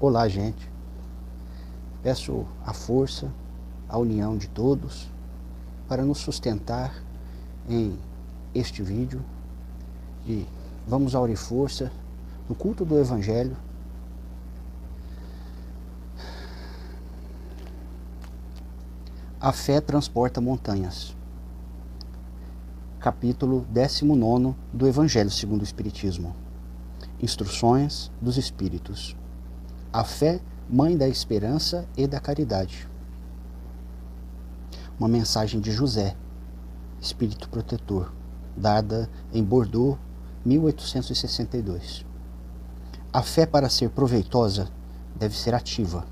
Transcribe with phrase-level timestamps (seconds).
[0.00, 0.68] Olá, gente.
[2.02, 3.32] Peço a força,
[3.88, 5.08] a união de todos
[5.88, 6.92] para nos sustentar
[7.68, 7.96] em
[8.52, 9.24] este vídeo
[10.26, 10.44] e
[10.84, 11.92] vamos unir força
[12.48, 13.56] no culto do Evangelho.
[19.40, 21.16] A fé transporta montanhas.
[22.98, 26.34] Capítulo 19 do Evangelho segundo o Espiritismo.
[27.22, 29.16] Instruções dos Espíritos.
[29.94, 32.88] A fé, mãe da esperança e da caridade.
[34.98, 36.16] Uma mensagem de José,
[37.00, 38.12] Espírito Protetor,
[38.56, 39.96] dada em Bordeaux,
[40.44, 42.04] 1862.
[43.12, 44.68] A fé, para ser proveitosa,
[45.14, 46.04] deve ser ativa,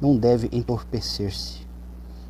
[0.00, 1.64] não deve entorpecer-se.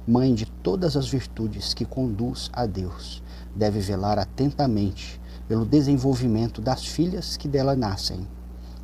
[0.07, 3.23] Mãe de todas as virtudes que conduz a Deus,
[3.57, 8.29] deve velar atentamente pelo desenvolvimento das filhas que dela nascem.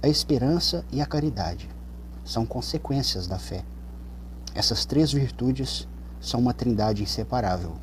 [0.03, 1.76] A esperança e a caridade
[2.27, 3.65] são consequências da fé.
[4.55, 5.89] Essas três virtudes
[6.21, 7.77] são uma trindade inseparável.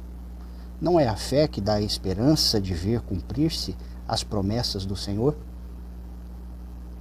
[0.81, 5.35] Não é a fé que dá a esperança de ver cumprir-se as promessas do Senhor?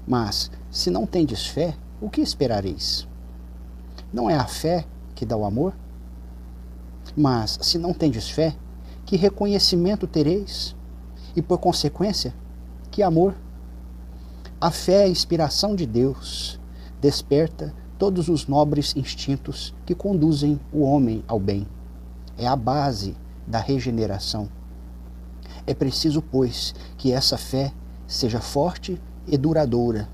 [0.06, 3.08] Mas, se não tendes fé, o que esperareis?
[4.12, 5.74] Não é a fé que dá o amor?
[7.17, 8.55] Mas, se não tendes fé,
[9.05, 10.77] que reconhecimento tereis?
[11.34, 12.33] E, por consequência,
[12.91, 13.34] que amor?
[14.61, 16.61] A fé é a inspiração de Deus,
[17.03, 21.67] desperta todos os nobres instintos que conduzem o homem ao bem.
[22.39, 24.48] É a base da regeneração.
[25.67, 27.73] É preciso, pois, que essa fé
[28.06, 30.08] seja forte e duradoura.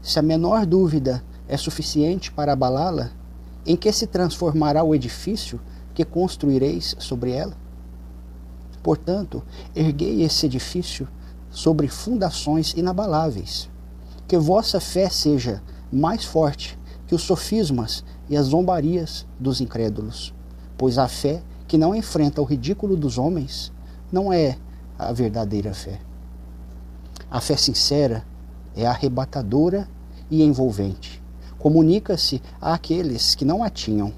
[0.00, 3.10] Se a menor dúvida é suficiente para abalá-la,
[3.66, 5.60] em que se transformará o edifício
[5.92, 7.52] que construireis sobre ela?
[8.82, 9.42] Portanto,
[9.76, 11.06] erguei esse edifício
[11.50, 13.68] sobre fundações inabaláveis.
[14.26, 20.32] Que vossa fé seja mais forte que os sofismas e as zombarias dos incrédulos,
[20.78, 23.72] pois a fé que não enfrenta o ridículo dos homens
[24.12, 24.56] não é
[24.98, 26.00] a verdadeira fé.
[27.30, 28.24] A fé sincera
[28.76, 29.88] é arrebatadora
[30.30, 31.22] e envolvente.
[31.58, 34.12] Comunica-se àqueles que não a tinham,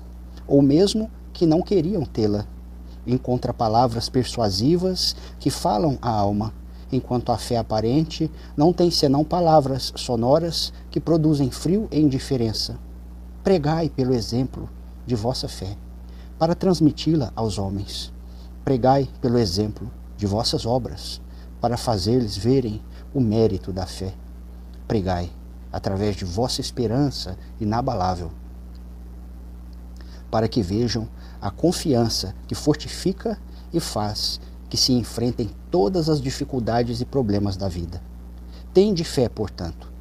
[0.47, 2.47] ou mesmo que não queriam tê-la.
[3.07, 6.55] Encontra palavras persuasivas que falam à alma,
[6.93, 12.79] enquanto a fé aparente não tem senão palavras sonoras que produzem frio e indiferença.
[13.43, 14.69] Pregai pelo exemplo
[15.07, 15.77] de vossa fé,
[16.39, 18.13] para transmiti-la aos homens.
[18.65, 21.21] Pregai pelo exemplo de vossas obras,
[21.61, 22.81] para fazer-lhes verem
[23.15, 24.15] o mérito da fé.
[24.87, 25.31] Pregai
[25.73, 28.31] através de vossa esperança inabalável,
[30.31, 31.09] para que vejam
[31.41, 33.39] a confiança que fortifica
[33.73, 34.39] e faz
[34.73, 38.03] que se enfrentem todas as dificuldades e problemas da vida.
[38.73, 39.93] Tende fé, portanto,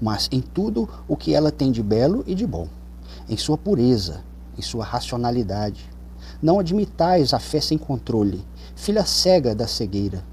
[0.00, 2.66] mas em tudo o que ela tem de belo e de bom,
[3.28, 4.24] em sua pureza,
[4.56, 5.90] em sua racionalidade.
[6.40, 8.42] Não admitais a fé sem controle,
[8.74, 10.24] filha cega da cegueira.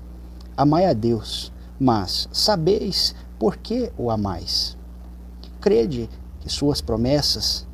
[0.55, 4.77] Amai a Deus, mas sabeis por que o amais.
[5.59, 6.09] Crede
[6.39, 7.67] que suas promessas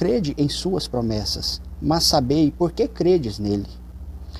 [0.00, 3.68] crede em suas promessas, mas sabei por que credes nele.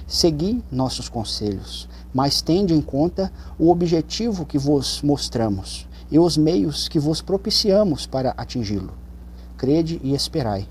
[0.06, 6.88] Segui nossos conselhos, mas tende em conta o objetivo que vos mostramos e os meios
[6.88, 8.92] que vos propiciamos para atingi-lo.
[9.56, 10.68] Crede e esperai,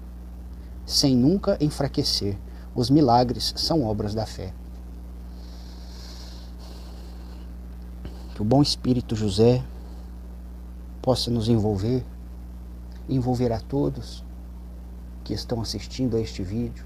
[0.85, 2.37] sem nunca enfraquecer.
[2.75, 4.53] Os milagres são obras da fé.
[8.35, 9.63] Que o bom Espírito José
[11.01, 12.05] possa nos envolver,
[13.07, 14.23] envolver a todos
[15.29, 16.83] que estão assistindo a este vídeo.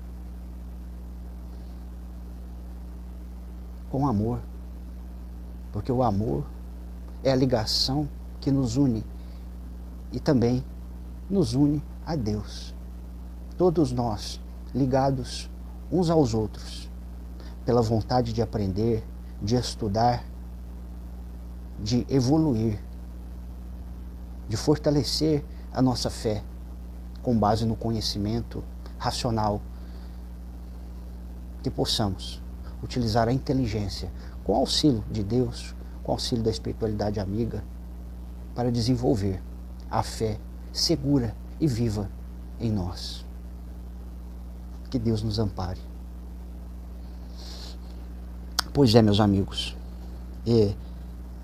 [3.90, 4.42] Com amor,
[5.72, 6.44] porque o amor
[7.24, 8.06] é a ligação
[8.42, 9.02] que nos une
[10.12, 10.62] e também
[11.30, 12.76] nos une a Deus.
[13.58, 14.42] Todos nós
[14.76, 15.50] ligados
[15.90, 16.92] uns aos outros
[17.64, 19.08] pela vontade de aprender,
[19.42, 20.22] de estudar,
[21.80, 22.78] de evoluir,
[24.50, 26.44] de fortalecer a nossa fé
[27.24, 28.64] com base no conhecimento
[29.00, 29.60] racional,
[31.64, 32.42] que possamos
[32.84, 34.12] utilizar a inteligência
[34.44, 35.74] com auxílio de Deus,
[36.04, 37.64] com auxílio da espiritualidade amiga,
[38.54, 39.42] para desenvolver
[39.90, 40.38] a fé
[40.72, 42.10] segura e viva
[42.60, 43.26] em nós.
[44.90, 45.80] Que Deus nos ampare.
[48.74, 49.78] Pois é, meus amigos,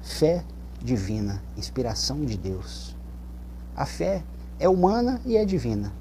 [0.01, 0.43] fé
[0.81, 2.95] divina, inspiração de Deus.
[3.75, 4.23] A fé
[4.59, 5.93] é humana e é divina.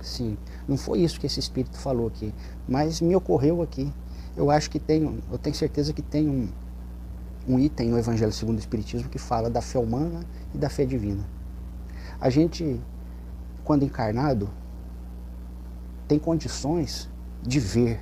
[0.00, 0.36] Sim,
[0.68, 2.32] não foi isso que esse espírito falou aqui,
[2.68, 3.92] mas me ocorreu aqui.
[4.36, 6.48] Eu acho que tem, eu tenho certeza que tem um,
[7.48, 10.20] um item no Evangelho segundo o Espiritismo que fala da fé humana
[10.54, 11.26] e da fé divina.
[12.20, 12.80] A gente,
[13.64, 14.48] quando encarnado,
[16.06, 17.08] tem condições
[17.42, 18.00] de ver,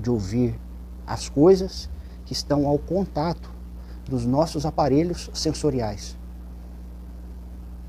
[0.00, 0.58] de ouvir
[1.06, 1.90] as coisas
[2.24, 3.50] que estão ao contato
[4.08, 6.16] dos nossos aparelhos sensoriais.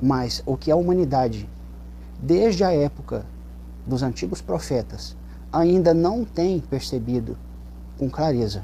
[0.02, 1.50] Mas o que a humanidade,
[2.20, 3.26] desde a época
[3.86, 5.16] dos antigos profetas,
[5.52, 7.38] ainda não tem percebido
[7.98, 8.64] com clareza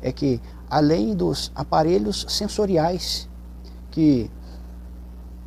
[0.00, 3.28] é que, além dos aparelhos sensoriais
[3.90, 4.30] que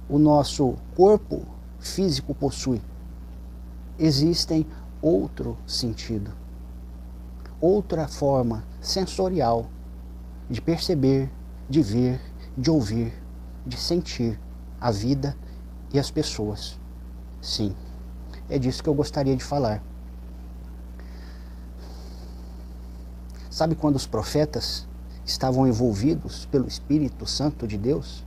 [0.09, 1.45] o nosso corpo
[1.79, 2.81] físico possui,
[3.97, 4.65] existem
[5.01, 6.31] outro sentido,
[7.59, 9.67] outra forma sensorial
[10.49, 11.31] de perceber,
[11.69, 12.21] de ver,
[12.57, 13.13] de ouvir,
[13.65, 14.39] de sentir
[14.79, 15.35] a vida
[15.93, 16.79] e as pessoas.
[17.41, 17.75] Sim,
[18.49, 19.81] é disso que eu gostaria de falar.
[23.49, 24.85] Sabe quando os profetas
[25.25, 28.23] estavam envolvidos pelo Espírito Santo de Deus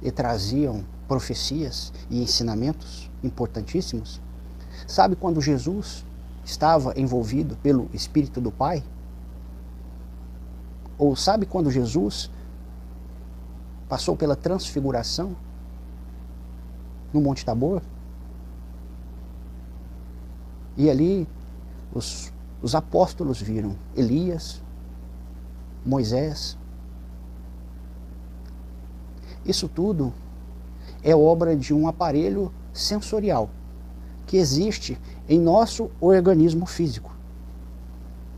[0.00, 4.20] e traziam profecias e ensinamentos importantíssimos?
[4.86, 6.04] Sabe quando Jesus
[6.44, 8.82] estava envolvido pelo Espírito do Pai?
[10.96, 12.30] Ou sabe quando Jesus
[13.88, 15.36] passou pela transfiguração
[17.12, 17.82] no Monte Tabor?
[20.76, 21.28] E ali
[21.92, 24.62] os, os apóstolos viram Elias,
[25.84, 26.56] Moisés.
[29.44, 30.12] Isso tudo
[31.02, 33.50] é obra de um aparelho sensorial
[34.26, 34.98] que existe
[35.28, 37.14] em nosso organismo físico,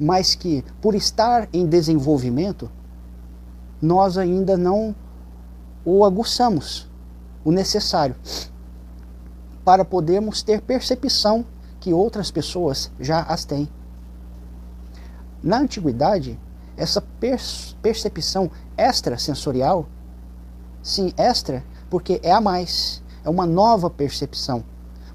[0.00, 2.70] mas que, por estar em desenvolvimento,
[3.80, 4.94] nós ainda não
[5.84, 6.88] o aguçamos
[7.44, 8.14] o necessário
[9.64, 11.44] para podermos ter percepção
[11.80, 13.68] que outras pessoas já as têm.
[15.42, 16.38] Na antiguidade,
[16.76, 17.02] essa
[17.82, 19.86] percepção extrasensorial,
[20.82, 24.64] sim, extra, porque é a mais, é uma nova percepção.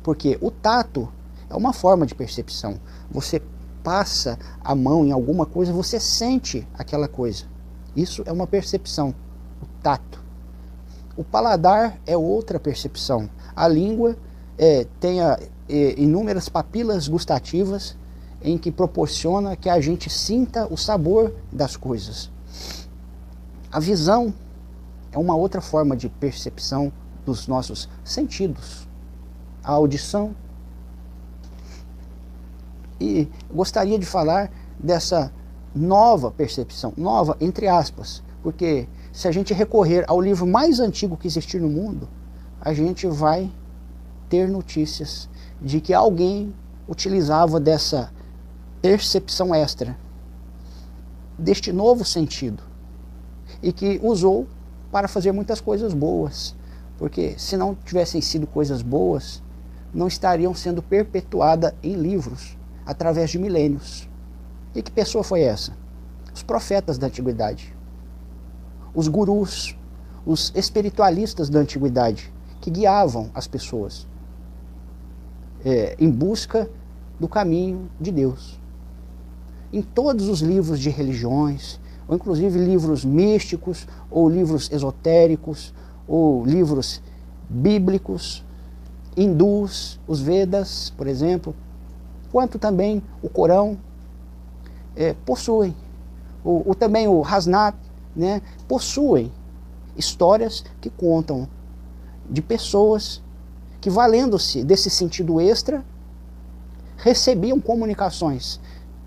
[0.04, 1.12] Porque o tato
[1.50, 2.80] é uma forma de percepção.
[3.10, 3.42] Você
[3.84, 7.46] passa a mão em alguma coisa, você sente aquela coisa.
[7.96, 9.16] Isso é uma percepção,
[9.62, 10.24] o tato.
[11.16, 13.30] O paladar é outra percepção.
[13.56, 14.16] A língua
[14.58, 15.40] é, tem a,
[15.70, 17.96] é, inúmeras papilas gustativas
[18.42, 22.32] em que proporciona que a gente sinta o sabor das coisas.
[23.72, 24.34] A visão
[25.12, 26.92] é uma outra forma de percepção
[27.26, 28.88] dos nossos sentidos.
[29.64, 30.36] A audição.
[33.00, 35.32] E gostaria de falar dessa
[35.76, 41.28] nova percepção, nova entre aspas, porque se a gente recorrer ao livro mais antigo que
[41.28, 42.08] existir no mundo,
[42.60, 43.52] a gente vai
[44.30, 45.30] ter notícias
[45.62, 46.54] de que alguém
[46.88, 48.12] utilizava dessa
[48.82, 49.98] percepção extra
[51.38, 52.64] deste novo sentido
[53.62, 54.48] e que usou
[54.92, 56.56] para fazer muitas coisas boas,
[56.98, 59.44] porque se não tivessem sido coisas boas,
[59.94, 64.10] não estariam sendo perpetuadas em livros através de milênios.
[64.74, 65.74] E que pessoa foi essa?
[66.34, 67.76] Os profetas da antiguidade,
[68.94, 69.76] os gurus,
[70.26, 74.08] os espiritualistas da antiguidade, que guiavam as pessoas
[75.68, 76.70] é, em busca
[77.20, 78.58] do caminho de Deus.
[79.74, 81.78] Em todos os livros de religiões,
[82.08, 85.74] ou inclusive livros místicos, ou livros esotéricos,
[86.08, 87.02] ou livros
[87.50, 88.46] bíblicos,
[89.18, 91.54] hindus, os Vedas, por exemplo,
[92.32, 93.78] quanto também o Corão
[94.96, 95.76] é, possuem,
[96.46, 97.76] o, o, também o Hasnat,
[98.16, 99.30] né, possuem
[99.98, 101.46] histórias que contam
[102.30, 103.22] de pessoas
[103.88, 105.82] que, valendo-se desse sentido extra,
[106.98, 108.60] recebiam comunicações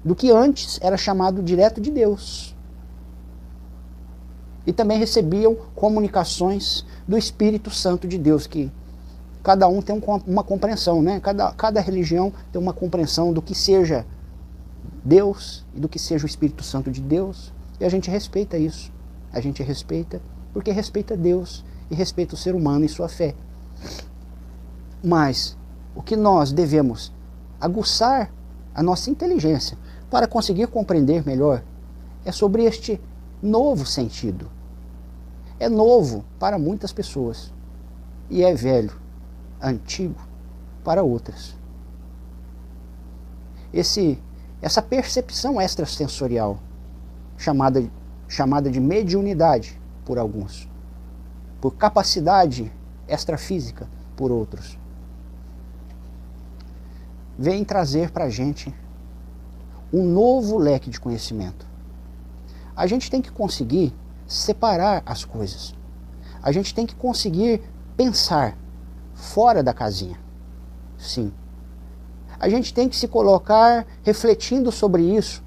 [0.03, 2.57] do que antes era chamado direto de Deus.
[4.67, 8.73] E também recebiam comunicações do Espírito Santo de Deus, que
[9.43, 11.21] cada um tem uma compreensão, né?
[11.21, 14.07] Cada, cada religião tem uma compreensão do que seja
[15.05, 17.53] Deus e do que seja o Espírito Santo de Deus.
[17.79, 18.91] E a gente respeita isso.
[19.31, 20.23] A gente respeita
[20.55, 23.35] porque respeita Deus e respeita o ser humano e sua fé.
[25.03, 25.57] Mas
[25.95, 27.13] o que nós devemos
[27.61, 28.33] aguçar
[28.75, 29.77] a nossa inteligência
[30.11, 31.63] para conseguir compreender melhor
[32.25, 33.01] é sobre este
[33.43, 34.51] novo sentido.
[35.59, 37.53] É novo para muitas pessoas
[38.29, 38.93] e é velho,
[39.61, 40.17] antigo
[40.83, 41.55] para outras.
[43.73, 44.19] Esse,
[44.63, 46.59] essa percepção extrasensorial,
[47.37, 47.85] chamada,
[48.27, 50.69] chamada de mediunidade por alguns,
[51.61, 52.73] por capacidade
[53.07, 54.80] extrafísica por outros,
[57.41, 58.71] vem trazer para a gente
[59.91, 61.67] um novo leque de conhecimento.
[62.77, 63.95] A gente tem que conseguir
[64.27, 65.75] separar as coisas.
[66.43, 67.63] A gente tem que conseguir
[67.97, 68.59] pensar
[69.15, 70.21] fora da casinha.
[70.99, 71.33] Sim.
[72.39, 75.43] A gente tem que se colocar refletindo sobre isso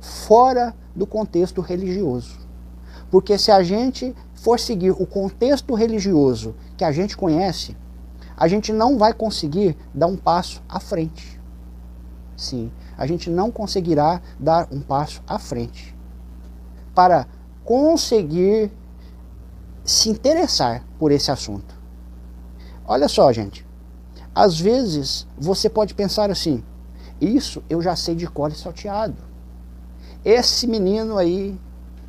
[0.00, 2.38] fora do contexto religioso.
[3.10, 7.76] Porque se a gente for seguir o contexto religioso que a gente conhece,
[8.36, 11.40] a gente não vai conseguir dar um passo à frente.
[12.36, 15.96] Sim, a gente não conseguirá dar um passo à frente
[16.94, 17.26] para
[17.64, 18.70] conseguir
[19.84, 21.74] se interessar por esse assunto.
[22.86, 23.66] Olha só, gente.
[24.34, 26.62] Às vezes você pode pensar assim:
[27.20, 29.16] isso eu já sei de cor e salteado.
[30.24, 31.58] Esse menino aí,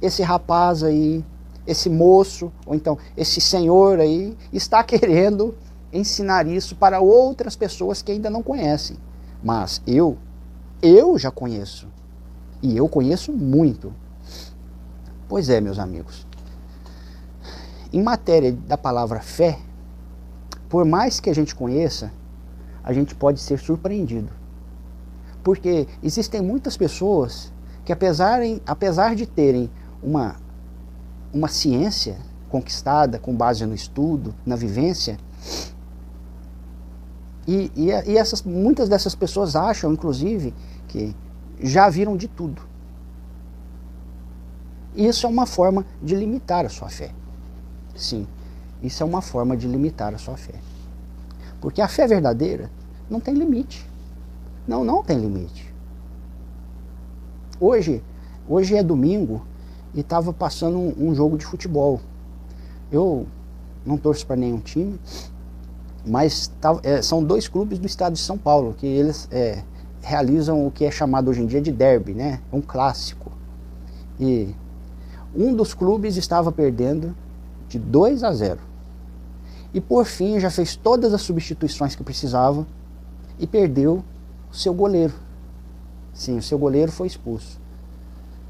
[0.02, 1.24] esse rapaz aí,
[1.66, 5.56] esse moço, ou então esse senhor aí, está querendo
[5.91, 8.98] ensinar isso para outras pessoas que ainda não conhecem.
[9.44, 10.17] Mas eu,
[10.82, 11.88] eu já conheço.
[12.62, 13.94] E eu conheço muito.
[15.27, 16.25] Pois é, meus amigos.
[17.91, 19.60] Em matéria da palavra fé,
[20.67, 22.12] por mais que a gente conheça,
[22.84, 24.29] a gente pode ser surpreendido.
[25.44, 27.53] Porque existem muitas pessoas
[27.86, 29.70] que, apesar, apesar de terem
[30.03, 30.36] uma,
[31.34, 32.17] uma ciência
[32.50, 35.17] conquistada com base no estudo, na vivência,
[37.48, 40.54] e, e, e essas, muitas dessas pessoas acham, inclusive,
[40.88, 41.16] que
[41.62, 42.62] já viram de tudo.
[44.96, 47.12] Isso é uma forma de limitar a sua fé.
[47.96, 48.27] Sim,
[48.82, 50.56] isso é uma forma de limitar a sua fé.
[51.62, 52.70] Porque a fé verdadeira
[53.10, 53.88] não tem limite.
[54.68, 55.74] Não, não tem limite.
[57.60, 58.04] Hoje,
[58.48, 59.46] hoje é domingo
[59.94, 62.01] e estava passando um, um, jogo de futebol.
[62.92, 63.25] Eu
[63.86, 65.00] não torço para nenhum time,
[66.08, 69.64] mas tá, é, são dois clubes do estado de São Paulo que eles é,
[70.02, 72.40] realizam o que é chamado hoje em dia de derby, né?
[72.52, 73.32] Um clássico.
[74.20, 74.56] E
[75.36, 77.16] um dos clubes estava perdendo
[77.68, 78.60] de 2 a 0.
[79.74, 82.66] E por fim já fez todas as substituições que precisava
[83.38, 84.04] e perdeu
[84.52, 85.14] o seu goleiro.
[86.14, 87.60] Sim, o seu goleiro foi expulso.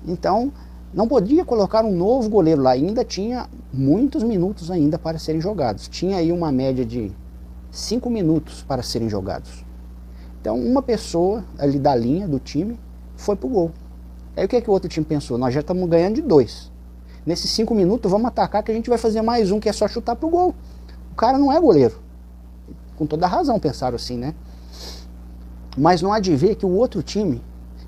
[0.06, 0.54] Então,
[0.94, 5.88] não podia colocar um novo goleiro lá, ainda tinha muitos minutos ainda para serem jogados.
[5.88, 7.12] Tinha aí uma média de
[7.78, 9.64] cinco minutos para serem jogados.
[10.42, 12.80] Então, uma pessoa ali da linha do time
[13.16, 13.72] foi pro gol.
[14.36, 15.38] Aí o que, é que o outro time pensou?
[15.38, 16.72] Nós já estamos ganhando de dois.
[17.26, 19.88] Nesses cinco minutos, vamos atacar que a gente vai fazer mais um, que é só
[19.88, 20.56] chutar pro gol.
[21.12, 22.00] O cara não é goleiro.
[22.96, 24.34] Com toda razão pensaram assim, né?
[25.78, 27.42] Mas não há de ver que o outro time,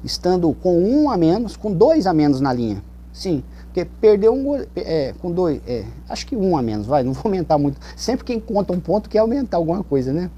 [0.03, 2.83] estando com um a menos, com dois a menos na linha.
[3.11, 7.13] Sim, porque perdeu um é, com dois, é, acho que um a menos, vai, não
[7.13, 7.79] vou aumentar muito.
[7.95, 10.31] Sempre quem conta um ponto quer aumentar alguma coisa, né?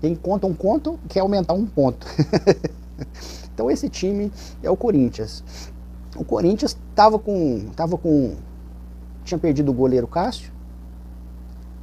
[0.00, 2.06] Quem conta um ponto quer aumentar um ponto.
[3.52, 4.30] então esse time
[4.62, 5.42] é o Corinthians.
[6.16, 8.34] O Corinthians estava com, tava com,
[9.24, 10.52] tinha perdido o goleiro Cássio.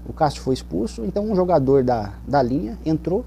[0.08, 3.26] O Cássio foi expulso, então um jogador da, da linha entrou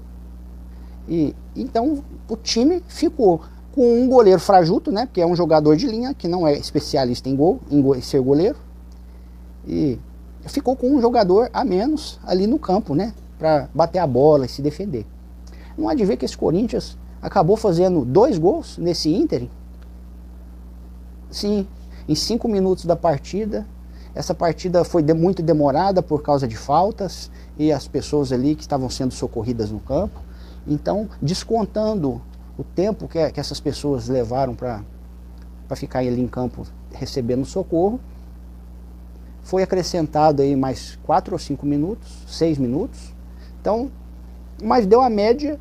[1.07, 3.41] e então o time ficou
[3.77, 5.05] com um goleiro frajuto, né?
[5.05, 8.01] Porque é um jogador de linha que não é especialista em gol, em, go, em
[8.01, 8.57] ser goleiro.
[9.67, 9.99] E
[10.47, 13.13] ficou com um jogador a menos ali no campo, né?
[13.37, 15.05] Para bater a bola e se defender.
[15.77, 19.47] Não há de ver que esse Corinthians acabou fazendo dois gols nesse Inter.
[21.29, 21.67] Sim,
[22.09, 23.63] em cinco minutos da partida.
[24.15, 27.29] Essa partida foi de, muito demorada por causa de faltas
[27.59, 30.19] e as pessoas ali que estavam sendo socorridas no campo.
[30.65, 32.19] Então, descontando
[32.57, 34.83] o tempo que, que essas pessoas levaram para
[35.75, 37.99] ficar ali em campo recebendo socorro,
[39.43, 43.13] foi acrescentado aí mais quatro ou cinco minutos, seis minutos.
[43.61, 43.89] Então,
[44.61, 45.59] mas deu a média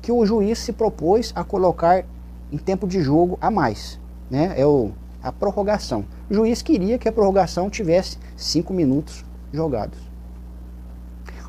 [0.00, 2.04] que o juiz se propôs a colocar
[2.50, 4.54] em tempo de jogo a mais, né?
[4.56, 4.90] É o,
[5.22, 6.04] a prorrogação.
[6.28, 9.98] O juiz queria que a prorrogação tivesse cinco minutos jogados.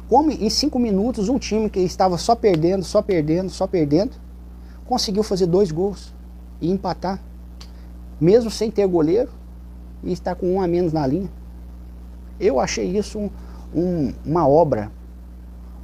[0.08, 4.12] Como em cinco minutos um time que estava só perdendo, só perdendo, só perdendo,
[4.86, 6.14] conseguiu fazer dois gols
[6.60, 7.20] e empatar,
[8.20, 9.32] mesmo sem ter goleiro
[10.04, 11.30] e estar com um a menos na linha.
[12.40, 13.30] Eu achei isso um,
[13.74, 14.92] um, uma obra,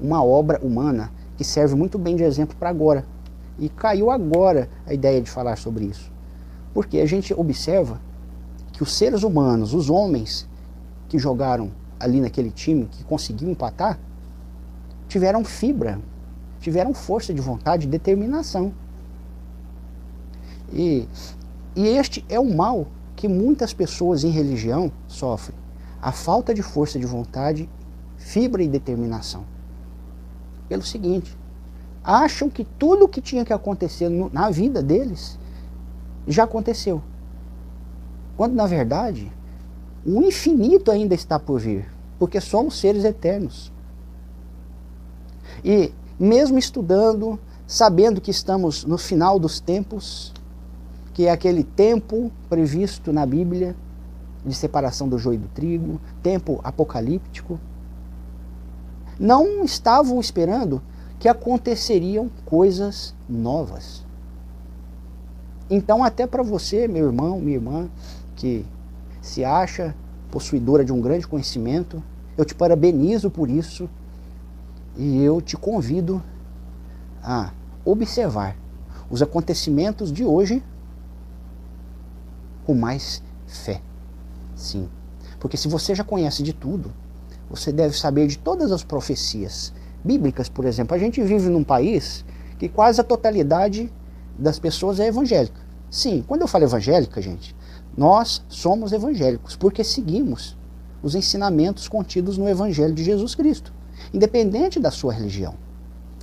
[0.01, 3.05] uma obra humana que serve muito bem de exemplo para agora.
[3.57, 6.11] E caiu agora a ideia de falar sobre isso.
[6.73, 7.99] Porque a gente observa
[8.71, 10.47] que os seres humanos, os homens
[11.09, 13.99] que jogaram ali naquele time, que conseguiu empatar,
[15.07, 15.99] tiveram fibra,
[16.59, 18.73] tiveram força de vontade, determinação.
[20.71, 21.07] E,
[21.75, 25.57] e este é o mal que muitas pessoas em religião sofrem:
[26.01, 27.69] a falta de força de vontade,
[28.17, 29.43] fibra e determinação.
[30.67, 31.37] Pelo seguinte,
[32.03, 35.37] acham que tudo o que tinha que acontecer no, na vida deles
[36.27, 37.01] já aconteceu.
[38.37, 39.31] Quando na verdade
[40.05, 41.85] o infinito ainda está por vir,
[42.17, 43.71] porque somos seres eternos.
[45.63, 50.33] E mesmo estudando, sabendo que estamos no final dos tempos,
[51.13, 53.75] que é aquele tempo previsto na Bíblia
[54.45, 57.59] de separação do joio e do trigo, tempo apocalíptico,
[59.19, 60.81] não estavam esperando
[61.19, 64.05] que aconteceriam coisas novas.
[65.69, 67.89] Então, até para você, meu irmão, minha irmã,
[68.35, 68.65] que
[69.21, 69.93] se acha
[70.31, 72.01] possuidora de um grande conhecimento,
[72.37, 73.89] eu te parabenizo por isso
[74.95, 76.23] e eu te convido
[77.21, 77.51] a
[77.83, 78.55] observar
[79.09, 80.63] os acontecimentos de hoje
[82.69, 83.81] com mais fé.
[84.55, 84.87] Sim.
[85.39, 86.93] Porque se você já conhece de tudo,
[87.49, 89.73] você deve saber de todas as profecias
[90.05, 90.95] bíblicas, por exemplo.
[90.95, 92.23] A gente vive num país
[92.59, 93.91] que quase a totalidade
[94.37, 95.59] das pessoas é evangélica.
[95.89, 97.55] Sim, quando eu falo evangélica, gente,
[97.97, 100.55] nós somos evangélicos porque seguimos
[101.01, 103.73] os ensinamentos contidos no Evangelho de Jesus Cristo,
[104.13, 105.55] independente da sua religião.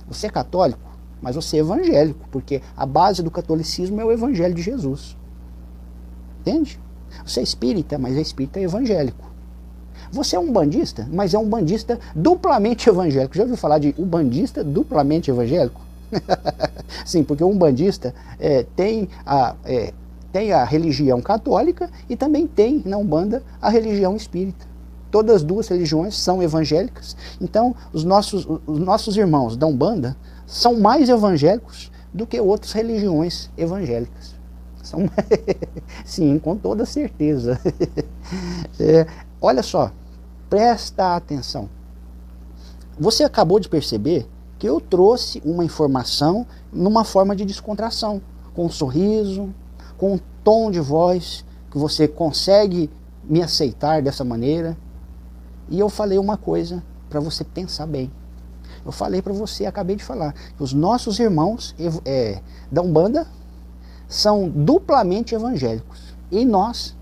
[0.07, 4.55] Você é católico, mas você é evangélico, porque a base do catolicismo é o Evangelho
[4.55, 5.17] de Jesus.
[6.47, 6.79] Entende?
[7.25, 9.29] Você é espírita, mas é espírita evangélico.
[10.13, 13.35] Você é um bandista, mas é um bandista duplamente evangélico.
[13.35, 15.81] Já ouviu falar de um bandista duplamente evangélico?
[17.05, 19.93] Sim, porque um bandista é, tem, a, é,
[20.31, 24.65] tem a religião católica e também tem na Umbanda a religião espírita.
[25.11, 27.17] Todas as duas religiões são evangélicas.
[27.41, 33.49] Então, os nossos, os nossos irmãos da Umbanda são mais evangélicos do que outras religiões
[33.57, 34.36] evangélicas.
[34.87, 35.01] São,
[36.05, 37.59] sim, com toda certeza.
[38.77, 39.07] É,
[39.41, 39.89] olha só,
[40.49, 41.69] presta atenção.
[42.99, 44.27] Você acabou de perceber
[44.59, 48.21] que eu trouxe uma informação numa forma de descontração,
[48.53, 49.49] com um sorriso,
[49.97, 52.89] com um tom de voz que você consegue
[53.23, 54.77] me aceitar dessa maneira.
[55.69, 58.11] E eu falei uma coisa para você pensar bem.
[58.85, 61.73] Eu falei para você, acabei de falar, que os nossos irmãos
[62.05, 63.25] é, da Umbanda
[64.07, 66.15] são duplamente evangélicos.
[66.31, 66.95] E nós,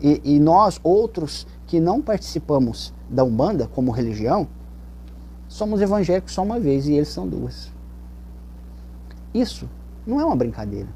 [0.00, 4.46] e, e nós outros que não participamos da Umbanda como religião,
[5.48, 7.72] somos evangélicos só uma vez e eles são duas.
[9.32, 9.68] Isso
[10.06, 10.88] não é uma brincadeira.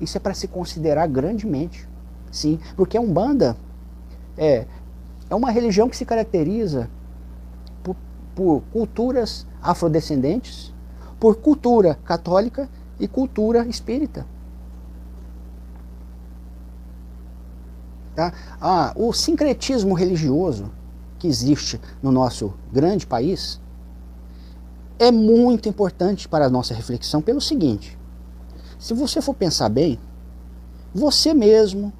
[0.00, 1.88] Isso é para se considerar grandemente.
[2.30, 3.56] Sim, porque a Umbanda
[4.36, 4.66] é,
[5.28, 6.88] é uma religião que se caracteriza
[7.82, 7.96] por,
[8.34, 10.72] por culturas afrodescendentes,
[11.18, 14.26] por cultura católica e cultura espírita.
[18.14, 18.32] Tá?
[18.60, 20.70] Ah, o sincretismo religioso
[21.18, 23.60] que existe no nosso grande país
[24.98, 27.96] é muito importante para a nossa reflexão pelo seguinte:
[28.78, 30.00] se você for pensar bem,
[30.92, 31.92] você mesmo,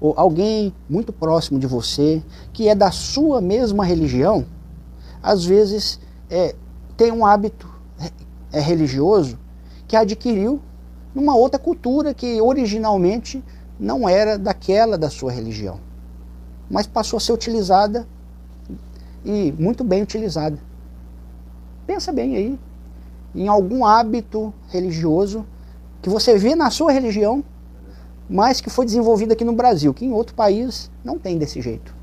[0.00, 2.22] ou alguém muito próximo de você,
[2.52, 4.46] que é da sua mesma religião,
[5.22, 5.98] às vezes
[6.30, 6.54] é,
[6.96, 7.68] tem um hábito
[8.52, 9.38] é, religioso
[9.94, 10.60] que adquiriu
[11.14, 13.44] numa outra cultura que originalmente
[13.78, 15.78] não era daquela da sua religião,
[16.68, 18.04] mas passou a ser utilizada
[19.24, 20.58] e muito bem utilizada.
[21.86, 22.58] Pensa bem aí,
[23.36, 25.46] em algum hábito religioso
[26.02, 27.44] que você vê na sua religião,
[28.28, 31.94] mas que foi desenvolvido aqui no Brasil, que em outro país não tem desse jeito.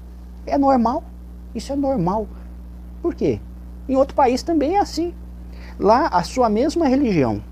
[0.45, 1.03] É normal,
[1.53, 2.25] isso é normal.
[3.01, 3.41] Por quê?
[3.89, 5.13] Em outro país também é assim.
[5.77, 7.43] Lá, a sua mesma religião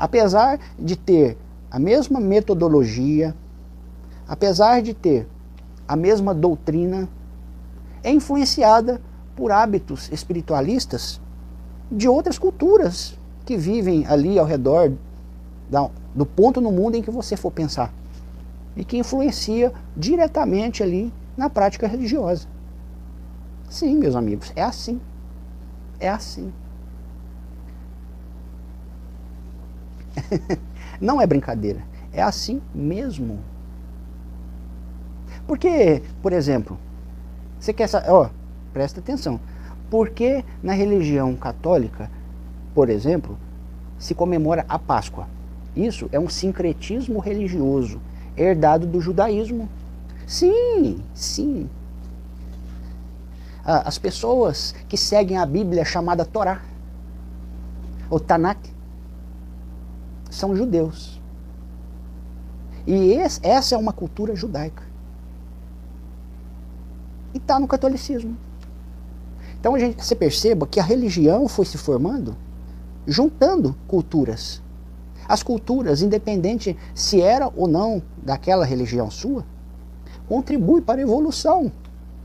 [0.00, 1.36] apesar de ter
[1.70, 3.34] a mesma metodologia,
[4.26, 5.28] apesar de ter
[5.86, 7.06] a mesma doutrina,
[8.02, 8.98] é influenciada
[9.36, 11.20] por hábitos espiritualistas
[11.92, 14.90] de outras culturas que vivem ali ao redor
[16.14, 17.92] do ponto no mundo em que você for pensar
[18.74, 22.48] e que influencia diretamente ali na prática religiosa.
[23.68, 24.98] Sim, meus amigos, é assim.
[25.98, 26.50] É assim.
[31.00, 31.82] Não é brincadeira.
[32.12, 33.38] É assim mesmo.
[35.46, 36.78] Porque, por exemplo,
[37.58, 38.30] você quer saber, ó,
[38.72, 39.40] presta atenção.
[39.90, 42.10] Porque na religião católica,
[42.74, 43.36] por exemplo,
[43.98, 45.28] se comemora a Páscoa?
[45.74, 48.00] Isso é um sincretismo religioso
[48.36, 49.68] herdado do judaísmo.
[50.26, 51.68] Sim, sim.
[53.64, 56.62] As pessoas que seguem a Bíblia chamada Torá,
[58.08, 58.58] ou Tanakh,
[60.30, 61.20] são judeus.
[62.86, 64.82] E esse, essa é uma cultura judaica.
[67.34, 68.36] E está no catolicismo.
[69.58, 72.36] Então a gente, você perceba que a religião foi se formando
[73.06, 74.62] juntando culturas.
[75.28, 79.44] As culturas, independente se era ou não daquela religião sua,
[80.28, 81.70] contribui para a evolução.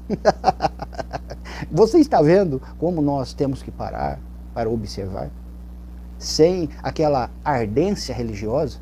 [1.72, 4.20] Você está vendo como nós temos que parar
[4.54, 5.30] para observar?
[6.26, 8.80] Sem aquela ardência religiosa,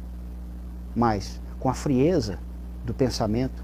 [0.95, 2.39] mas com a frieza
[2.85, 3.61] do pensamento,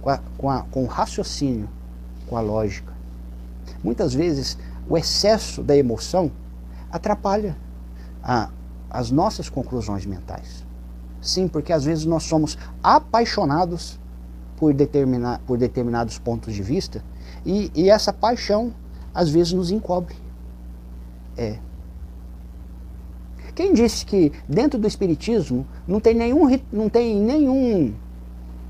[0.00, 1.68] com, a, com, a, com o raciocínio,
[2.28, 2.92] com a lógica.
[3.82, 4.56] Muitas vezes
[4.88, 6.30] o excesso da emoção
[6.88, 7.56] atrapalha
[8.22, 8.48] a,
[8.88, 10.64] as nossas conclusões mentais.
[11.20, 13.98] Sim, porque às vezes nós somos apaixonados
[14.56, 17.02] por, determinar, por determinados pontos de vista
[17.44, 18.72] e, e essa paixão
[19.12, 20.14] às vezes nos encobre.
[21.36, 21.58] É.
[23.56, 27.94] Quem disse que dentro do Espiritismo não tem nenhum, não tem nenhum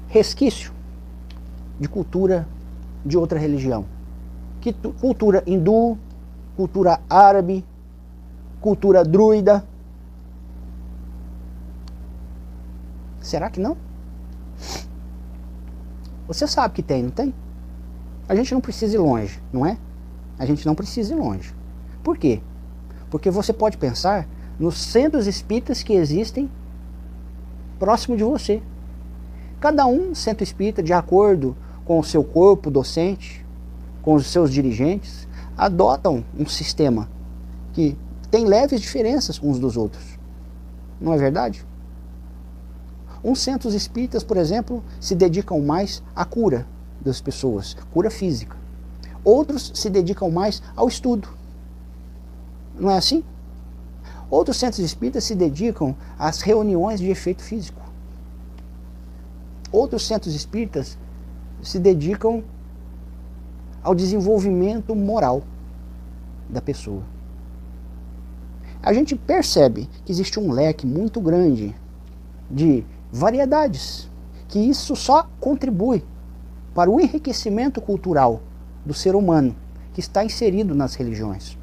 [0.07, 0.73] resquício
[1.81, 2.47] de cultura
[3.05, 3.85] de outra religião?
[4.61, 5.99] Que cultura hindu,
[6.55, 7.65] cultura árabe,
[8.61, 9.67] cultura druida.
[13.21, 13.77] Será que não?
[16.29, 17.35] Você sabe que tem, não tem?
[18.29, 19.79] A gente não precisa ir longe, não é?
[20.39, 21.53] A gente não precisa ir longe.
[22.05, 22.41] Por quê?
[23.11, 26.51] Porque você pode pensar nos centros espíritas que existem
[27.79, 28.63] próximo de você.
[29.61, 33.45] Cada um centro espírita, de acordo com o seu corpo docente,
[34.03, 37.09] com os seus dirigentes, adotam um sistema
[37.73, 37.97] que
[38.31, 40.19] tem leves diferenças uns dos outros.
[41.01, 41.65] Não é verdade?
[43.23, 46.67] Uns centros espíritas, por exemplo, se dedicam mais à cura
[47.01, 48.57] das pessoas, cura física.
[49.25, 51.29] Outros se dedicam mais ao estudo.
[52.79, 53.25] Não é assim?
[54.31, 57.81] Outros centros espíritas se dedicam às reuniões de efeito físico.
[59.71, 60.99] Outros centros espíritas
[61.63, 62.43] se dedicam
[63.83, 65.43] ao desenvolvimento moral
[66.49, 67.03] da pessoa.
[68.83, 71.75] A gente percebe que existe um leque muito grande
[72.51, 74.09] de variedades,
[74.49, 76.05] que isso só contribui
[76.75, 78.43] para o enriquecimento cultural
[78.85, 79.57] do ser humano
[79.93, 81.57] que está inserido nas religiões.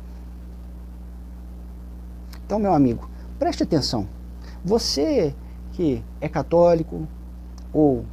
[2.46, 4.08] Então, meu amigo, preste atenção.
[4.64, 5.36] Você
[5.72, 7.08] que é católico,
[7.74, 8.06] ou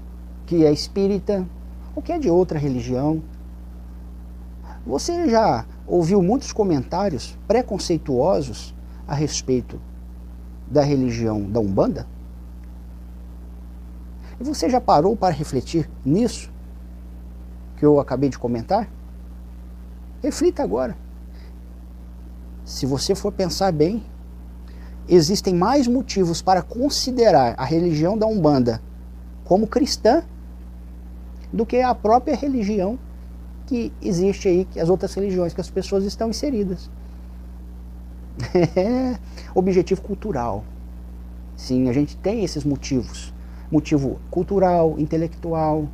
[0.46, 1.46] que é espírita,
[1.94, 3.22] ou que é de outra religião,
[4.86, 8.74] você já ouviu muitos comentários preconceituosos
[9.06, 9.80] a respeito
[10.66, 12.06] da religião da Umbanda?
[14.40, 16.50] E você já parou para refletir nisso
[17.76, 18.88] que eu acabei de comentar?
[20.22, 20.96] Reflita agora.
[22.64, 24.02] Se você for pensar bem,
[25.11, 28.81] existem mais motivos para considerar a religião da Umbanda
[29.44, 30.23] como cristã
[31.53, 32.96] do que a própria religião
[33.66, 36.88] que existe aí, que as outras religiões que as pessoas estão inseridas.
[39.55, 40.64] Objetivo cultural.
[41.57, 43.35] Sim, a gente tem esses motivos.
[43.70, 45.88] Motivo cultural, intelectual,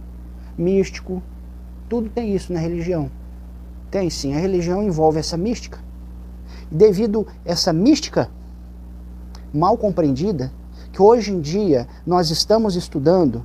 [0.57, 1.23] místico,
[1.89, 3.11] tudo tem isso na religião.
[3.91, 5.79] Tem sim, a religião envolve essa mística.
[6.71, 8.31] Devido a essa mística
[9.57, 10.53] mal compreendida,
[10.93, 13.45] que hoje em dia nós estamos estudando,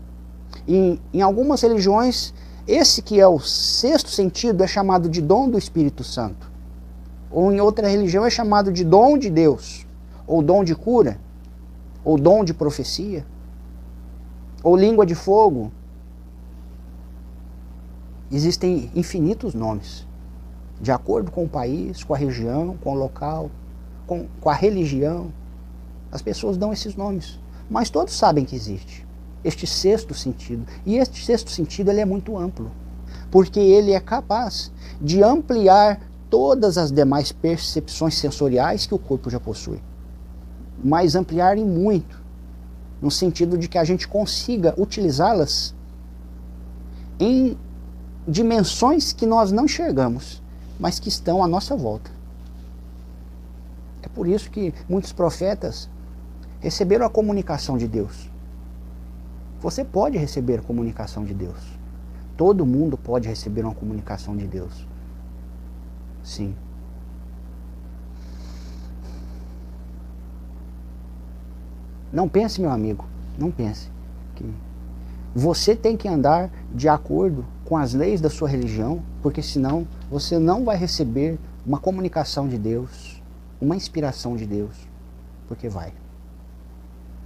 [0.67, 2.33] e em algumas religiões,
[2.67, 6.51] esse que é o sexto sentido é chamado de dom do Espírito Santo.
[7.31, 9.85] Ou em outra religião é chamado de dom de Deus,
[10.27, 11.19] ou dom de cura,
[12.03, 13.25] ou dom de profecia,
[14.63, 15.71] ou língua de fogo.
[18.31, 20.07] Existem infinitos nomes,
[20.79, 23.49] de acordo com o país, com a região, com o local,
[24.07, 25.31] com, com a religião.
[26.11, 29.05] As pessoas dão esses nomes, mas todos sabem que existe
[29.43, 30.65] este sexto sentido.
[30.85, 32.71] E este sexto sentido ele é muito amplo,
[33.29, 39.39] porque ele é capaz de ampliar todas as demais percepções sensoriais que o corpo já
[39.39, 39.81] possui.
[40.83, 42.21] Mas ampliar em muito,
[43.01, 45.75] no sentido de que a gente consiga utilizá-las
[47.19, 47.57] em
[48.27, 50.41] dimensões que nós não enxergamos,
[50.79, 52.09] mas que estão à nossa volta.
[54.01, 55.89] É por isso que muitos profetas
[56.61, 58.29] receberam a comunicação de Deus.
[59.59, 61.59] Você pode receber a comunicação de Deus.
[62.37, 64.87] Todo mundo pode receber uma comunicação de Deus.
[66.23, 66.55] Sim.
[72.13, 73.05] Não pense, meu amigo,
[73.37, 73.89] não pense
[74.35, 74.45] que
[75.33, 80.37] você tem que andar de acordo com as leis da sua religião, porque senão você
[80.37, 83.21] não vai receber uma comunicação de Deus,
[83.61, 84.75] uma inspiração de Deus,
[85.47, 85.93] porque vai.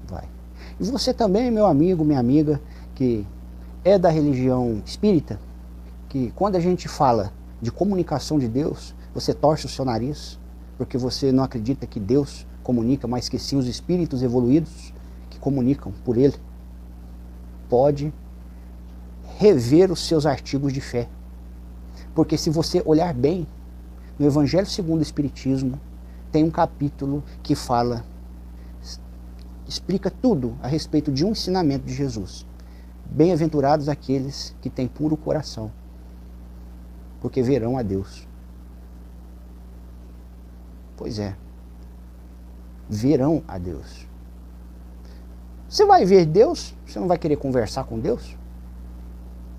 [0.07, 0.27] Vai.
[0.79, 2.61] E você também, meu amigo, minha amiga,
[2.93, 3.25] que
[3.83, 5.39] é da religião espírita,
[6.09, 10.39] que quando a gente fala de comunicação de Deus, você torce o seu nariz,
[10.77, 14.93] porque você não acredita que Deus comunica, mas que sim os espíritos evoluídos
[15.29, 16.35] que comunicam por Ele.
[17.69, 18.13] Pode
[19.37, 21.07] rever os seus artigos de fé.
[22.13, 23.47] Porque se você olhar bem,
[24.17, 25.79] no Evangelho segundo o Espiritismo,
[26.31, 28.05] tem um capítulo que fala,
[29.67, 32.45] explica tudo a respeito de um ensinamento de Jesus.
[33.05, 35.71] Bem-aventurados aqueles que têm puro coração,
[37.21, 38.27] porque verão a Deus.
[40.97, 41.35] Pois é,
[42.89, 44.07] verão a Deus.
[45.67, 48.37] Você vai ver Deus, você não vai querer conversar com Deus?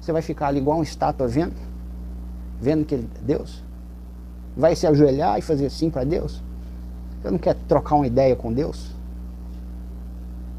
[0.00, 1.56] Você vai ficar ali igual uma estátua vendo,
[2.60, 3.62] vendo que ele é Deus?
[4.56, 6.42] Vai se ajoelhar e fazer assim para Deus?
[7.20, 8.95] Você não quer trocar uma ideia com Deus?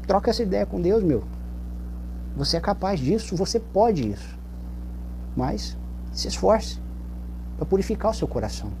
[0.08, 1.22] Troca essa ideia com Deus, meu.
[2.34, 4.38] Você é capaz disso, você pode isso.
[5.36, 5.76] Mas
[6.12, 6.80] se esforce
[7.58, 8.72] para purificar o seu coração,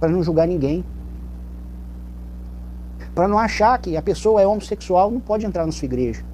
[0.00, 0.82] para não julgar ninguém,
[3.14, 6.24] para não achar que a pessoa é homossexual não pode entrar na sua igreja.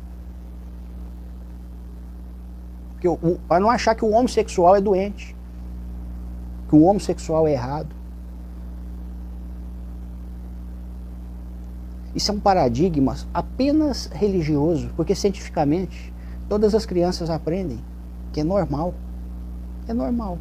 [3.48, 5.35] Para não achar que o homossexual é doente,
[6.68, 7.99] que o homossexual é errado.
[12.14, 16.12] Isso é um paradigma apenas religioso, porque cientificamente
[16.49, 17.79] todas as crianças aprendem
[18.33, 18.94] que é normal.
[19.87, 20.38] É normal.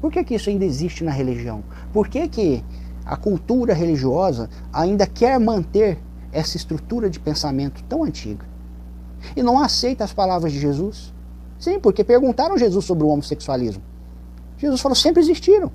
[0.00, 1.62] Por que, que isso ainda existe na religião?
[1.92, 2.64] Por que, que
[3.04, 5.98] a cultura religiosa ainda quer manter
[6.32, 8.44] essa estrutura de pensamento tão antiga?
[9.36, 11.12] E não aceita as palavras de Jesus?
[11.58, 13.82] Sim, porque perguntaram Jesus sobre o homossexualismo.
[14.58, 15.70] Jesus falou: sempre existiram.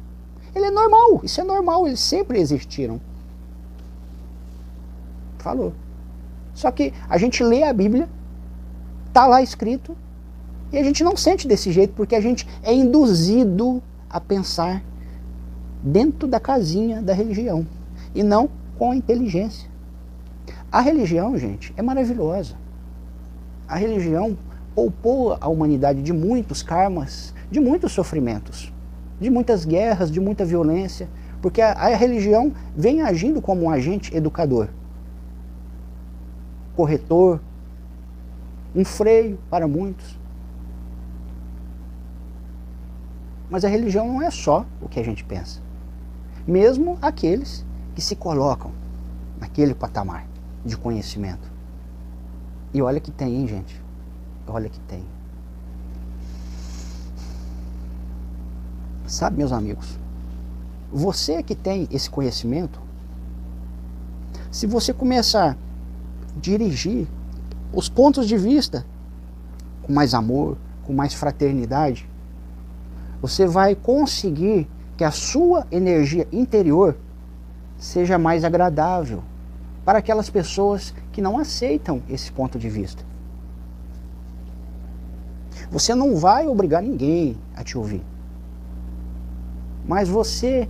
[0.54, 3.00] Ele é normal, isso é normal, eles sempre existiram.
[5.48, 5.74] Falou.
[6.54, 8.10] Só que a gente lê a Bíblia,
[9.08, 9.96] está lá escrito,
[10.74, 14.84] e a gente não sente desse jeito, porque a gente é induzido a pensar
[15.82, 17.66] dentro da casinha da religião
[18.14, 19.70] e não com a inteligência.
[20.70, 22.56] A religião, gente, é maravilhosa.
[23.70, 24.38] A religião
[24.76, 28.74] poupou a humanidade de muitos karmas, de muitos sofrimentos,
[29.18, 31.08] de muitas guerras, de muita violência,
[31.42, 34.68] porque a, a religião vem agindo como um agente educador
[36.78, 37.42] corretor,
[38.76, 40.16] um freio para muitos.
[43.50, 45.60] Mas a religião não é só o que a gente pensa.
[46.46, 48.72] Mesmo aqueles que se colocam
[49.40, 50.28] naquele patamar
[50.64, 51.52] de conhecimento.
[52.72, 53.82] E olha que tem, hein, gente?
[54.46, 55.04] Olha que tem.
[59.08, 59.98] Sabe, meus amigos,
[60.92, 62.80] você que tem esse conhecimento,
[64.52, 65.58] se você começar
[66.42, 67.08] dirigir
[67.74, 68.86] os pontos de vista
[69.82, 72.10] com mais amor, com mais fraternidade,
[73.22, 76.98] você vai conseguir que a sua energia interior
[77.78, 79.24] seja mais agradável
[79.86, 83.04] para aquelas pessoas que não aceitam esse ponto de vista.
[85.70, 88.04] Você não vai obrigar ninguém a te ouvir,
[89.86, 90.68] mas você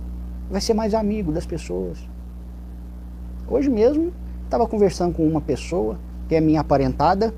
[0.50, 1.98] vai ser mais amigo das pessoas.
[3.48, 4.12] Hoje mesmo
[4.48, 7.34] Estava conversando com uma pessoa que é minha aparentada.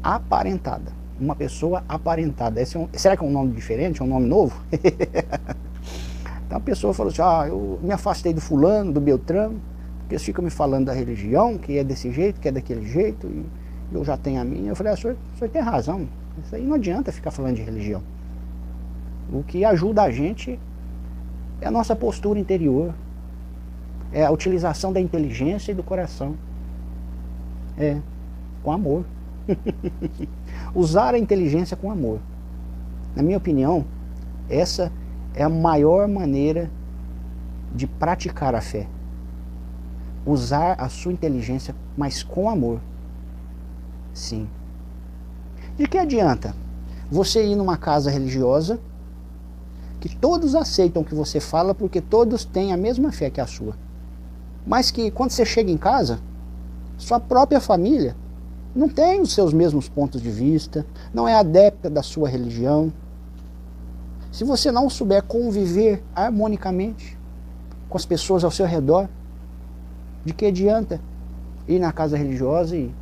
[0.00, 0.92] Aparentada.
[1.20, 2.60] Uma pessoa aparentada.
[2.60, 4.00] É um, será que é um nome diferente?
[4.00, 4.54] É um nome novo?
[6.46, 9.60] então a pessoa falou assim: Ah, eu me afastei do fulano, do Beltrano,
[9.98, 13.26] porque eles ficam me falando da religião, que é desse jeito, que é daquele jeito,
[13.26, 13.44] e
[13.92, 14.70] eu já tenho a minha.
[14.70, 16.08] Eu falei: ah, o, senhor, o senhor tem razão.
[16.44, 18.04] Isso aí não adianta ficar falando de religião.
[19.32, 20.60] O que ajuda a gente
[21.60, 22.94] é a nossa postura interior,
[24.12, 26.36] é a utilização da inteligência e do coração.
[27.76, 27.98] É,
[28.62, 29.04] com amor.
[30.74, 32.20] Usar a inteligência com amor.
[33.16, 33.84] Na minha opinião,
[34.48, 34.92] essa
[35.34, 36.70] é a maior maneira
[37.74, 38.86] de praticar a fé.
[40.24, 42.80] Usar a sua inteligência, mas com amor.
[44.12, 44.48] Sim.
[45.76, 46.54] De que adianta
[47.10, 48.78] você ir numa casa religiosa
[50.00, 53.46] que todos aceitam o que você fala porque todos têm a mesma fé que a
[53.46, 53.74] sua?
[54.66, 56.20] Mas que quando você chega em casa,
[56.96, 58.16] sua própria família
[58.74, 62.92] não tem os seus mesmos pontos de vista, não é adepta da sua religião.
[64.30, 67.18] Se você não souber conviver harmonicamente
[67.88, 69.08] com as pessoas ao seu redor,
[70.24, 71.00] de que adianta
[71.68, 72.94] ir na casa religiosa e,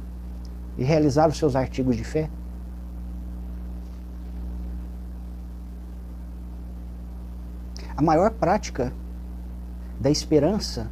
[0.77, 2.29] e realizar os seus artigos de fé?
[7.97, 8.93] A maior prática
[10.01, 10.91] da esperança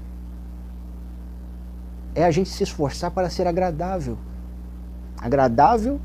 [2.18, 4.18] é a gente se esforçar para ser agradável.
[5.16, 6.00] Agradável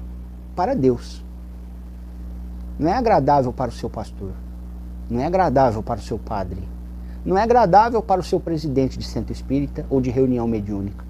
[0.55, 1.25] para Deus.
[2.77, 4.31] Não é agradável para o seu pastor.
[5.09, 6.61] Não é agradável para o seu padre.
[7.25, 11.03] Não é agradável para o seu presidente de centro espírita ou de reunião mediúnica.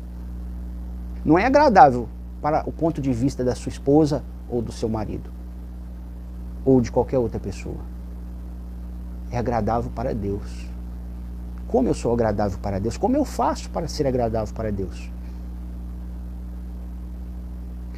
[1.25, 2.07] Não é agradável
[2.41, 5.29] para o ponto de vista da sua esposa ou do seu marido,
[6.63, 7.79] ou de qualquer outra pessoa.
[9.29, 10.72] É agradável para Deus.
[11.73, 12.97] Como eu sou agradável para Deus?
[12.97, 15.09] Como eu faço para ser agradável para Deus?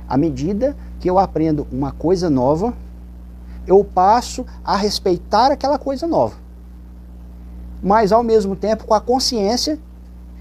[0.07, 2.73] À medida que eu aprendo uma coisa nova,
[3.67, 6.37] eu passo a respeitar aquela coisa nova.
[7.83, 9.77] Mas ao mesmo tempo com a consciência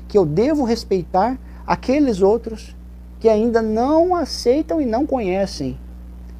[0.07, 2.77] que eu devo respeitar aqueles outros
[3.19, 5.77] que ainda não aceitam e não conhecem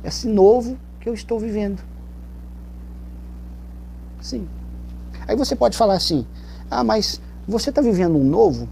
[0.05, 1.83] esse novo que eu estou vivendo.
[4.21, 4.49] Sim.
[5.27, 6.25] Aí você pode falar assim:
[6.71, 8.69] ah, mas você está vivendo um novo?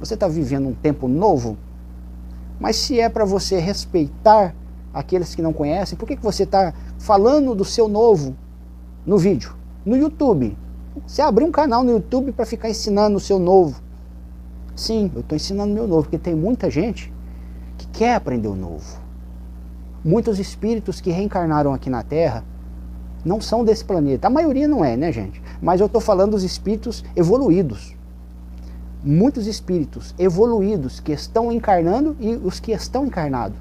[0.00, 1.56] Você está vivendo um tempo novo?
[2.58, 4.54] Mas se é para você respeitar
[4.92, 8.36] aqueles que não conhecem, por que, que você está falando do seu novo
[9.04, 9.54] no vídeo?
[9.84, 10.56] No YouTube.
[11.06, 13.82] Você abriu um canal no YouTube para ficar ensinando o seu novo.
[14.76, 17.12] Sim, eu estou ensinando o meu novo, porque tem muita gente
[17.78, 18.98] que quer aprender o novo.
[20.04, 22.44] Muitos espíritos que reencarnaram aqui na Terra
[23.24, 24.26] não são desse planeta.
[24.26, 25.42] A maioria não é, né, gente?
[25.64, 27.96] Mas eu estou falando dos espíritos evoluídos.
[29.02, 33.56] Muitos espíritos evoluídos que estão encarnando e os que estão encarnados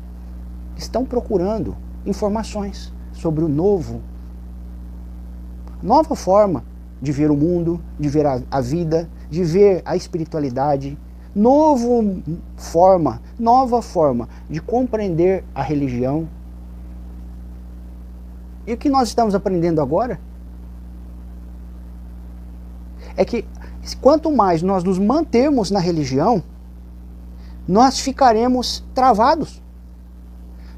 [0.75, 4.01] estão procurando informações sobre o novo.
[5.81, 6.65] Nova forma
[7.01, 10.97] de ver o mundo, de ver a, a vida, de ver a espiritualidade,
[11.33, 12.21] novo
[12.57, 16.27] forma, nova forma de compreender a religião.
[18.67, 20.19] E o que nós estamos aprendendo agora
[23.15, 23.45] é que
[24.02, 26.43] quanto mais nós nos mantermos na religião,
[27.67, 29.62] nós ficaremos travados.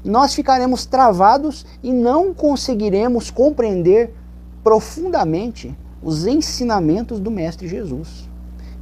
[0.04, 4.14] Nós ficaremos travados e não conseguiremos compreender
[4.62, 8.28] profundamente os ensinamentos do Mestre Jesus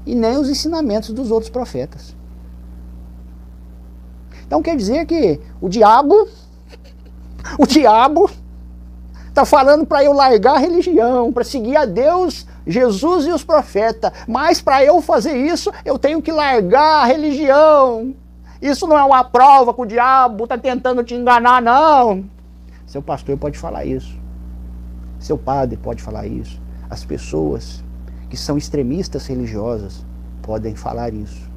[0.04, 2.14] e nem os ensinamentos dos outros profetas.
[4.46, 6.28] Então quer dizer que o diabo,
[7.58, 8.30] o diabo
[9.28, 14.12] está falando para eu largar a religião, para seguir a Deus, Jesus e os profetas.
[14.26, 18.14] Mas para eu fazer isso, eu tenho que largar a religião.
[18.60, 22.24] Isso não é uma prova que o diabo está tentando te enganar, não.
[22.86, 24.18] Seu pastor pode falar isso.
[25.18, 26.60] Seu padre pode falar isso.
[26.88, 27.84] As pessoas
[28.30, 30.04] que são extremistas religiosas
[30.42, 31.50] podem falar isso.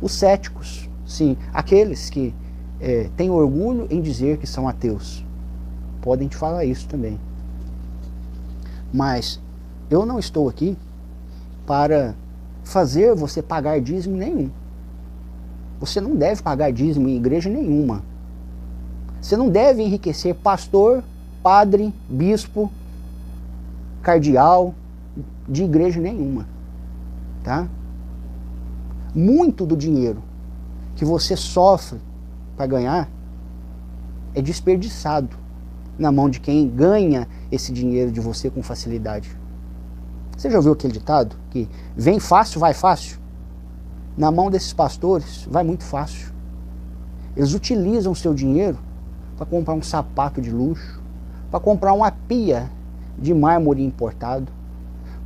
[0.00, 2.34] Os céticos, sim, aqueles que
[2.80, 5.24] é, têm orgulho em dizer que são ateus,
[6.00, 7.18] podem te falar isso também.
[8.92, 9.40] Mas
[9.92, 10.74] eu não estou aqui
[11.66, 12.14] para
[12.64, 14.50] fazer você pagar dízimo nenhum.
[15.78, 18.02] Você não deve pagar dízimo em igreja nenhuma.
[19.20, 21.04] Você não deve enriquecer pastor,
[21.42, 22.72] padre, bispo,
[24.00, 24.74] cardeal,
[25.46, 26.46] de igreja nenhuma.
[27.44, 27.68] Tá?
[29.14, 30.22] Muito do dinheiro
[30.96, 32.00] que você sofre
[32.56, 33.10] para ganhar
[34.34, 35.36] é desperdiçado
[35.98, 39.41] na mão de quem ganha esse dinheiro de você com facilidade.
[40.42, 43.16] Você já ouviu aquele ditado que vem fácil, vai fácil?
[44.16, 46.32] Na mão desses pastores vai muito fácil.
[47.36, 48.76] Eles utilizam o seu dinheiro
[49.36, 51.00] para comprar um sapato de luxo,
[51.48, 52.68] para comprar uma pia
[53.16, 54.50] de mármore importado,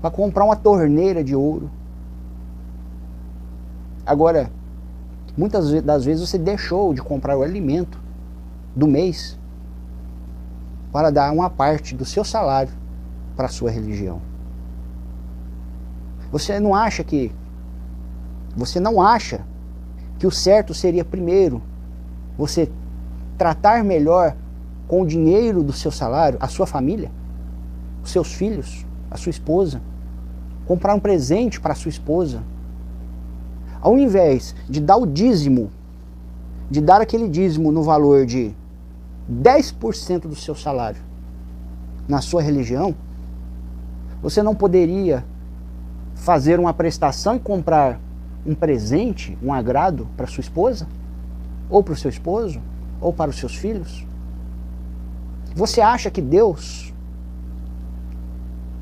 [0.02, 1.70] para comprar uma torneira de ouro.
[4.05, 4.50] Agora,
[5.35, 7.98] muitas das vezes você deixou de comprar o alimento
[8.76, 9.38] do mês
[10.92, 12.74] para dar uma parte do seu salário
[13.35, 14.26] para a sua religião.
[16.31, 17.33] Você não acha que
[18.57, 19.45] você não acha
[20.19, 21.62] que o certo seria primeiro
[22.39, 22.71] você
[23.37, 24.35] tratar melhor
[24.89, 27.11] com o dinheiro do seu salário a sua família,
[28.03, 29.83] os seus filhos, a sua esposa,
[30.67, 32.43] comprar um presente para a sua esposa.
[33.81, 35.71] Ao invés de dar o dízimo,
[36.71, 38.55] de dar aquele dízimo no valor de
[39.31, 41.01] 10% do seu salário
[42.09, 42.95] na sua religião,
[44.23, 45.25] você não poderia
[46.16, 48.00] fazer uma prestação e comprar
[48.44, 50.88] um presente, um agrado para sua esposa?
[51.70, 52.61] Ou para o seu esposo?
[53.01, 54.05] Ou para os seus filhos?
[55.55, 56.93] Você acha que Deus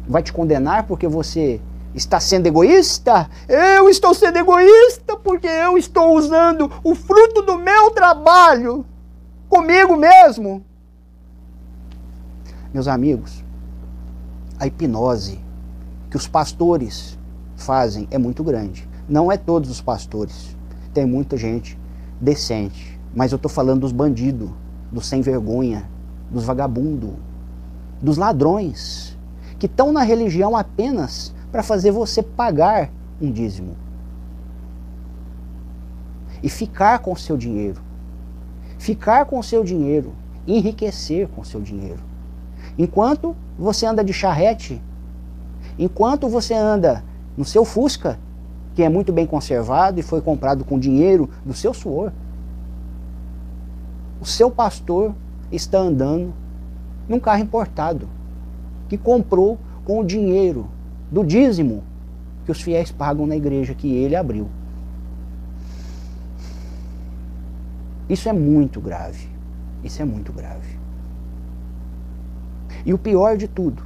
[0.09, 1.61] vai te condenar porque você
[1.94, 3.28] está sendo egoísta?
[3.48, 8.84] Eu estou sendo egoísta porque eu estou usando o fruto do meu trabalho
[9.48, 10.64] comigo mesmo.
[12.72, 13.44] Meus amigos,
[14.59, 15.40] a hipnose
[16.11, 17.18] que os pastores
[17.64, 18.88] fazem é muito grande.
[19.08, 20.56] Não é todos os pastores.
[20.92, 21.78] Tem muita gente
[22.20, 22.98] decente.
[23.14, 24.50] Mas eu estou falando dos bandidos,
[24.90, 25.88] dos sem vergonha,
[26.30, 27.14] dos vagabundos,
[28.00, 29.16] dos ladrões,
[29.58, 32.90] que estão na religião apenas para fazer você pagar
[33.20, 33.76] um dízimo
[36.42, 37.80] e ficar com o seu dinheiro.
[38.78, 40.12] Ficar com o seu dinheiro
[40.46, 42.02] enriquecer com seu dinheiro.
[42.76, 44.82] Enquanto você anda de charrete,
[45.78, 47.02] enquanto você anda
[47.37, 48.18] no seu Fusca,
[48.74, 52.12] que é muito bem conservado e foi comprado com dinheiro do seu suor,
[54.20, 55.14] o seu pastor
[55.53, 56.32] está andando
[57.09, 58.09] num carro importado,
[58.89, 60.66] que comprou com o dinheiro
[61.11, 61.85] do dízimo
[62.45, 64.49] que os fiéis pagam na igreja que ele abriu.
[68.09, 69.28] Isso é muito grave.
[69.82, 70.78] Isso é muito grave.
[72.85, 73.82] E o pior de tudo,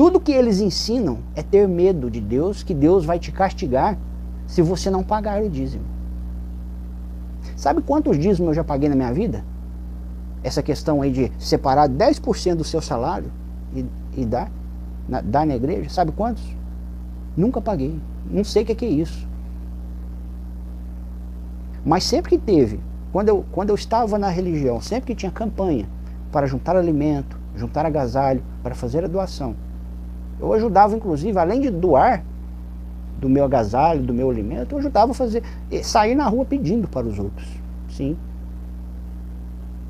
[0.00, 3.98] tudo que eles ensinam é ter medo de Deus, que Deus vai te castigar
[4.46, 5.84] se você não pagar o dízimo.
[7.54, 9.44] Sabe quantos dízimos eu já paguei na minha vida?
[10.42, 13.30] Essa questão aí de separar 10% do seu salário
[13.74, 13.84] e,
[14.16, 14.50] e dar,
[15.06, 16.44] na, dar na igreja, sabe quantos?
[17.36, 18.00] Nunca paguei.
[18.24, 19.28] Não sei o que é, que é isso.
[21.84, 22.80] Mas sempre que teve,
[23.12, 25.86] quando eu, quando eu estava na religião, sempre que tinha campanha
[26.32, 29.54] para juntar alimento, juntar agasalho, para fazer a doação,
[30.40, 32.24] eu ajudava, inclusive, além de doar
[33.18, 35.42] do meu agasalho, do meu alimento, eu ajudava a fazer,
[35.82, 37.46] sair na rua pedindo para os outros.
[37.90, 38.16] Sim.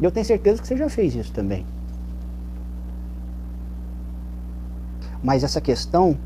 [0.01, 1.65] E eu tenho certeza que você já fez isso também.
[5.23, 6.17] Mas essa questão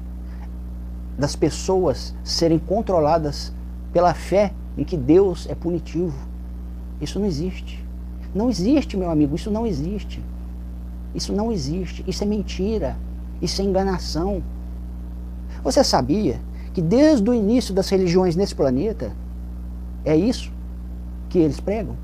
[1.19, 3.53] das pessoas serem controladas
[3.93, 6.17] pela fé em que Deus é punitivo.
[7.01, 7.85] Isso não existe.
[8.35, 10.23] Não existe, meu amigo, isso não existe.
[11.15, 12.03] Isso não existe.
[12.07, 12.97] Isso é mentira.
[13.41, 14.43] Isso é enganação.
[15.63, 16.41] Você sabia
[16.73, 19.13] que desde o início das religiões nesse planeta
[20.05, 20.53] é isso
[21.29, 21.97] que eles pregam?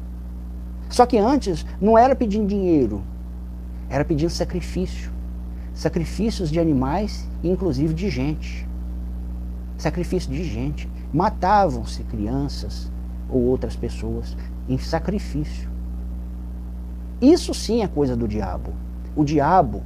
[0.89, 3.03] Só que antes não era pedindo dinheiro,
[3.89, 5.11] era pedindo sacrifício.
[5.72, 8.68] Sacrifícios de animais, inclusive de gente
[9.81, 10.89] sacrifício de gente.
[11.12, 12.91] Matavam-se crianças
[13.28, 14.37] ou outras pessoas
[14.68, 15.68] em sacrifício.
[17.20, 18.72] Isso sim é coisa do diabo.
[19.16, 19.83] O diabo,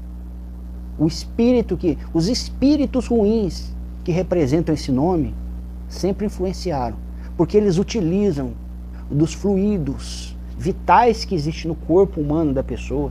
[0.98, 3.72] o espírito que, os espíritos ruins
[4.04, 5.34] que representam esse nome,
[5.88, 6.96] sempre influenciaram,
[7.36, 8.52] porque eles utilizam
[9.10, 13.10] dos fluidos vitais que existem no corpo humano da pessoa,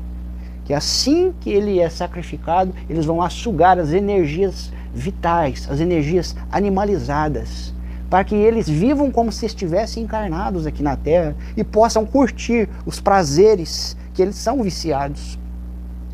[0.65, 6.35] que assim que ele é sacrificado, eles vão lá sugar as energias vitais, as energias
[6.51, 7.73] animalizadas,
[8.09, 12.99] para que eles vivam como se estivessem encarnados aqui na Terra e possam curtir os
[13.01, 15.37] prazeres que eles são viciados,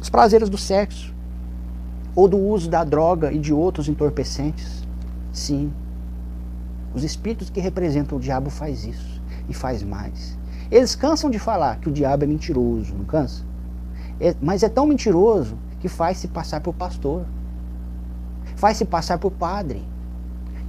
[0.01, 1.13] os prazeres do sexo
[2.15, 4.87] ou do uso da droga e de outros entorpecentes.
[5.31, 5.71] Sim,
[6.93, 10.37] os espíritos que representam o diabo faz isso e faz mais.
[10.71, 13.43] Eles cansam de falar que o diabo é mentiroso, não cansa?
[14.19, 17.25] É, mas é tão mentiroso que faz se passar por pastor
[18.59, 19.81] faz se passar por padre.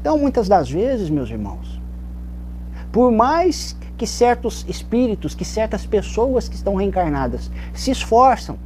[0.01, 1.81] Então, muitas das vezes, meus irmãos,
[2.93, 8.57] por mais que certos espíritos, que certas pessoas que estão reencarnadas se esforçam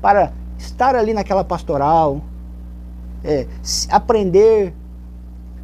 [0.00, 2.20] para estar ali naquela pastoral,
[3.24, 3.46] é,
[3.90, 4.74] aprender,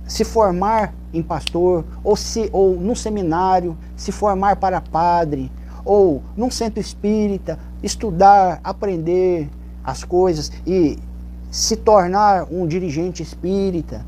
[0.07, 5.51] se formar em pastor, ou, se, ou num seminário, se formar para padre,
[5.84, 9.49] ou num centro espírita, estudar, aprender
[9.84, 10.99] as coisas e
[11.51, 14.05] se tornar um dirigente espírita.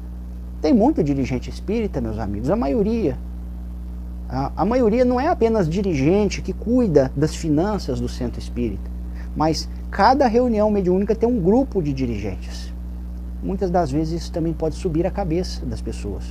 [0.60, 3.18] Tem muito dirigente espírita, meus amigos, a maioria.
[4.28, 8.90] A, a maioria não é apenas dirigente que cuida das finanças do centro espírita,
[9.36, 12.72] mas cada reunião mediúnica tem um grupo de dirigentes.
[13.42, 16.24] Muitas das vezes isso também pode subir a cabeça das pessoas.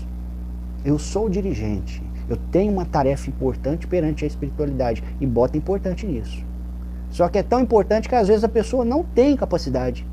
[0.83, 6.43] Eu sou dirigente, eu tenho uma tarefa importante perante a espiritualidade e bota importante nisso.
[7.11, 10.05] Só que é tão importante que às vezes a pessoa não tem capacidade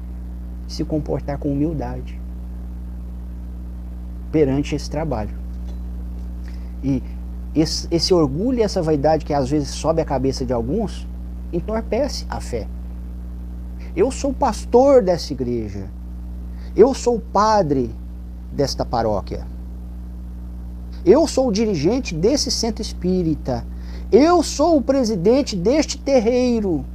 [0.68, 2.20] se comportar com humildade
[4.30, 5.34] perante esse trabalho.
[6.82, 7.02] E
[7.54, 11.06] esse, esse orgulho e essa vaidade que às vezes sobe a cabeça de alguns
[11.52, 12.66] entorpece a fé.
[13.94, 15.90] Eu sou pastor dessa igreja.
[16.74, 17.94] Eu sou padre
[18.50, 19.46] desta paróquia.
[21.04, 23.66] Eu sou o dirigente desse centro espírita.
[24.10, 26.86] Eu sou o presidente deste terreiro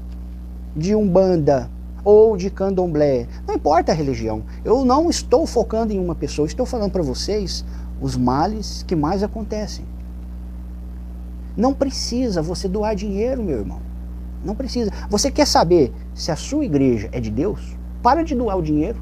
[0.75, 1.69] de Umbanda
[2.03, 3.27] ou de candomblé.
[3.45, 4.43] Não importa a religião.
[4.65, 7.63] Eu não estou focando em uma pessoa, estou falando para vocês
[8.01, 9.85] os males que mais acontecem.
[11.55, 13.81] Não precisa você doar dinheiro, meu irmão.
[14.43, 14.91] Não precisa.
[15.09, 17.77] Você quer saber se a sua igreja é de Deus?
[18.01, 18.99] Para de doar o dinheiro.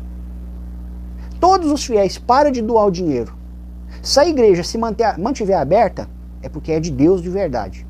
[1.39, 3.33] Todos os fiéis, para de doar o dinheiro.
[4.01, 6.09] Se a igreja se manter, mantiver aberta,
[6.41, 7.87] é porque é de Deus de verdade.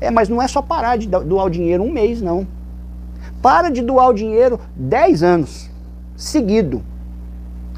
[0.00, 2.46] É, mas não é só parar de doar o dinheiro um mês, não.
[3.40, 5.70] Para de doar o dinheiro 10 anos
[6.14, 6.82] seguido.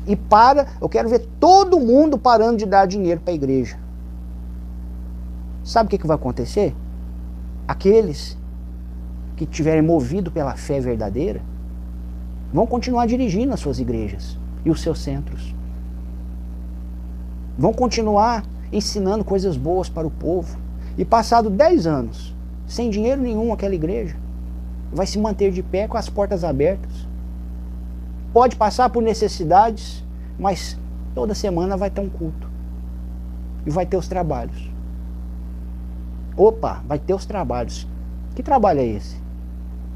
[0.07, 3.79] E para, eu quero ver todo mundo parando de dar dinheiro para a igreja.
[5.63, 6.75] Sabe o que, que vai acontecer?
[7.69, 8.40] Aqueles
[9.41, 11.41] que estiverem movidos pela fé verdadeira,
[12.53, 15.55] vão continuar dirigindo as suas igrejas e os seus centros.
[17.57, 20.59] Vão continuar ensinando coisas boas para o povo.
[20.99, 22.37] E passado 10 anos,
[22.67, 24.15] sem dinheiro nenhum aquela igreja,
[24.93, 27.09] vai se manter de pé com as portas abertas.
[28.35, 30.05] Pode passar por necessidades,
[30.39, 30.79] mas
[31.15, 32.47] toda semana vai ter um culto.
[33.65, 34.71] E vai ter os trabalhos.
[36.37, 37.89] Opa, vai ter os trabalhos.
[38.35, 39.20] Que trabalho é esse?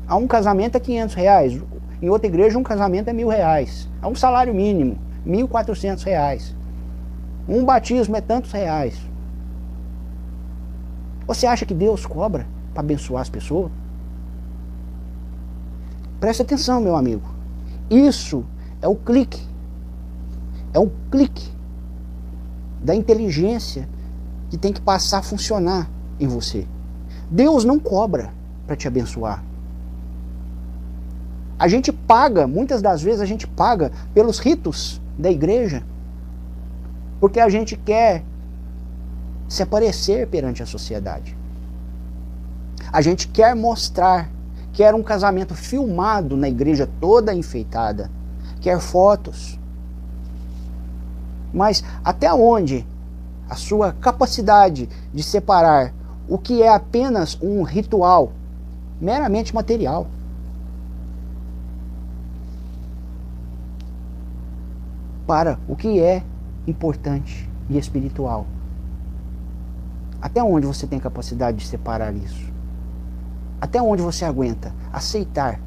[0.06, 1.62] A um casamento é 500 reais.
[2.02, 3.88] Em outra igreja, um casamento é mil reais.
[4.02, 6.54] A um salário mínimo, 1.400 reais.
[7.48, 8.98] Um batismo é tantos reais.
[11.26, 13.70] Você acha que Deus cobra para abençoar as pessoas?
[16.20, 17.26] Preste atenção, meu amigo.
[17.90, 18.44] Isso
[18.82, 19.42] é o clique.
[20.74, 21.50] É o clique
[22.82, 23.88] da inteligência
[24.50, 25.88] que tem que passar a funcionar
[26.20, 26.66] em você.
[27.30, 28.32] Deus não cobra
[28.66, 29.42] para te abençoar.
[31.58, 35.84] A gente paga, muitas das vezes a gente paga pelos ritos da igreja,
[37.20, 38.24] porque a gente quer
[39.48, 41.36] se aparecer perante a sociedade.
[42.92, 44.28] A gente quer mostrar,
[44.72, 48.10] quer um casamento filmado na igreja toda enfeitada,
[48.60, 49.58] quer fotos.
[51.52, 52.84] Mas até onde
[53.48, 55.94] a sua capacidade de separar
[56.28, 58.32] o que é apenas um ritual
[59.00, 60.08] meramente material
[65.26, 66.22] para o que é
[66.66, 68.46] importante e espiritual.
[70.20, 72.52] Até onde você tem capacidade de separar isso?
[73.60, 75.60] Até onde você aguenta aceitar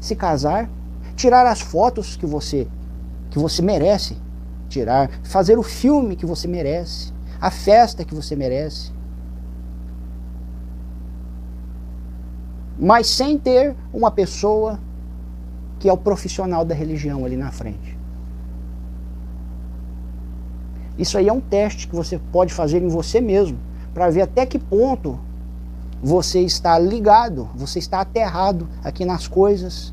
[0.00, 0.68] se casar,
[1.14, 2.66] tirar as fotos que você
[3.28, 4.16] que você merece
[4.68, 8.92] tirar, fazer o filme que você merece, a festa que você merece.
[12.78, 14.80] Mas sem ter uma pessoa
[15.78, 17.99] que é o profissional da religião ali na frente.
[20.98, 23.58] Isso aí é um teste que você pode fazer em você mesmo,
[23.94, 25.18] para ver até que ponto
[26.02, 29.92] você está ligado, você está aterrado aqui nas coisas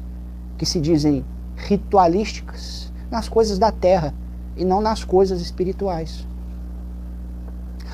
[0.57, 1.25] que se dizem
[1.55, 4.13] ritualísticas, nas coisas da terra
[4.55, 6.25] e não nas coisas espirituais.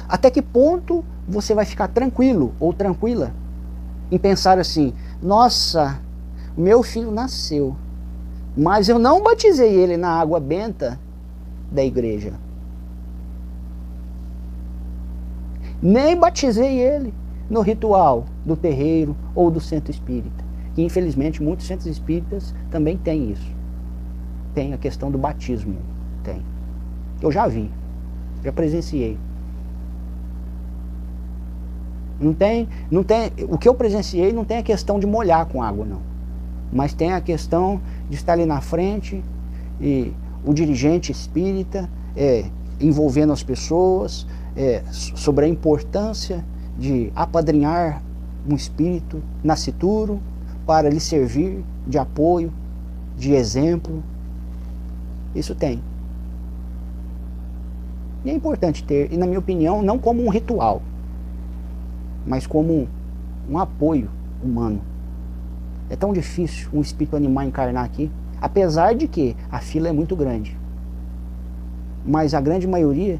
[0.07, 3.33] Até que ponto você vai ficar tranquilo ou tranquila
[4.11, 5.99] em pensar assim: nossa,
[6.55, 7.75] meu filho nasceu,
[8.55, 10.99] mas eu não batizei ele na água benta
[11.71, 12.33] da igreja.
[15.84, 17.13] Nem batizei ele
[17.49, 20.43] no ritual do terreiro ou do centro espírita.
[20.73, 23.51] Que infelizmente muitos centros espíritas também têm isso.
[24.55, 25.75] Tem a questão do batismo.
[26.23, 26.41] Tem.
[27.21, 27.69] Eu já vi,
[28.41, 29.17] já presenciei.
[32.17, 35.61] Não tem, não tem, o que eu presenciei não tem a questão de molhar com
[35.61, 36.01] água, não.
[36.71, 39.21] Mas tem a questão de estar ali na frente
[39.81, 40.13] e
[40.45, 42.45] o dirigente espírita é,
[42.88, 46.43] envolvendo as pessoas, é, sobre a importância
[46.77, 48.01] de apadrinhar
[48.47, 50.19] um espírito nascituro
[50.65, 52.51] para lhe servir de apoio,
[53.17, 54.03] de exemplo.
[55.36, 55.81] Isso tem.
[58.25, 60.81] E é importante ter, e na minha opinião, não como um ritual,
[62.25, 62.88] mas como
[63.49, 64.09] um apoio
[64.41, 64.81] humano.
[65.89, 68.09] É tão difícil um espírito animal encarnar aqui,
[68.39, 70.57] apesar de que a fila é muito grande.
[72.05, 73.19] Mas a grande maioria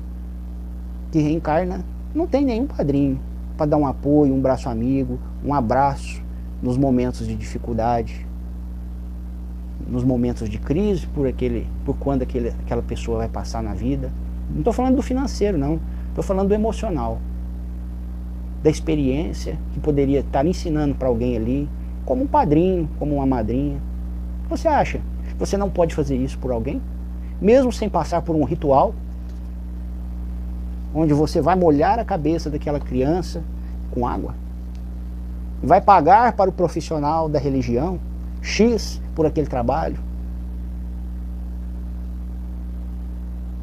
[1.12, 3.20] que reencarna não tem nenhum padrinho
[3.56, 6.22] para dar um apoio, um braço amigo, um abraço
[6.62, 8.26] nos momentos de dificuldade,
[9.88, 14.12] nos momentos de crise, por aquele, por quando aquele, aquela pessoa vai passar na vida.
[14.50, 15.80] Não estou falando do financeiro, não.
[16.10, 17.20] Estou falando do emocional,
[18.62, 21.70] da experiência que poderia estar ensinando para alguém ali,
[22.06, 23.82] como um padrinho, como uma madrinha.
[24.50, 25.02] Você acha?
[25.40, 26.82] Você não pode fazer isso por alguém,
[27.44, 28.96] mesmo sem passar por um ritual?
[30.94, 33.42] onde você vai molhar a cabeça daquela criança
[33.92, 34.36] com água.
[35.62, 38.00] Vai pagar para o profissional da religião
[38.42, 39.98] X por aquele trabalho.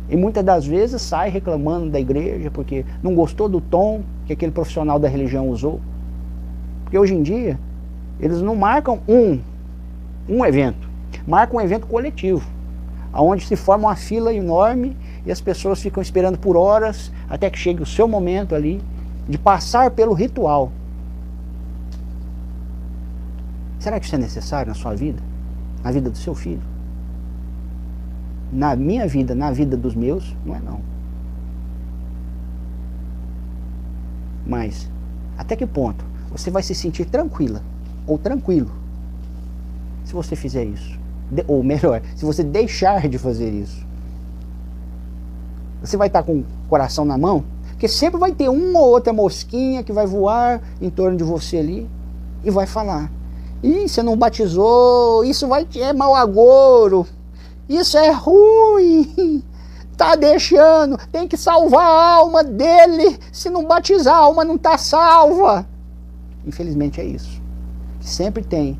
[0.09, 4.51] E muitas das vezes sai reclamando da igreja porque não gostou do tom que aquele
[4.51, 5.81] profissional da religião usou.
[6.83, 7.59] Porque hoje em dia,
[8.19, 9.39] eles não marcam um,
[10.29, 10.89] um evento,
[11.29, 12.45] marcam um evento coletivo,
[13.13, 14.97] onde se forma uma fila enorme
[15.27, 18.81] e as pessoas ficam esperando por horas até que chegue o seu momento ali
[19.29, 20.71] de passar pelo ritual.
[23.79, 25.23] Será que isso é necessário na sua vida?
[25.83, 26.63] Na vida do seu filho?
[28.53, 30.81] Na minha vida, na vida dos meus, não é não.
[34.47, 34.91] Mas,
[35.39, 37.63] até que ponto você vai se sentir tranquila
[38.07, 38.71] ou tranquilo
[40.05, 41.00] se você fizer isso.
[41.47, 43.87] Ou melhor, se você deixar de fazer isso.
[45.81, 49.13] Você vai estar com o coração na mão, porque sempre vai ter uma ou outra
[49.13, 51.89] mosquinha que vai voar em torno de você ali
[52.45, 53.11] e vai falar.
[53.63, 57.07] Ih, você não batizou, isso vai é mau agouro,
[57.69, 59.43] isso é ruim,
[59.97, 64.77] tá deixando, tem que salvar a alma dele, se não batizar a alma não tá
[64.77, 65.67] salva.
[66.47, 67.41] Infelizmente é isso.
[68.01, 68.79] Sempre tem,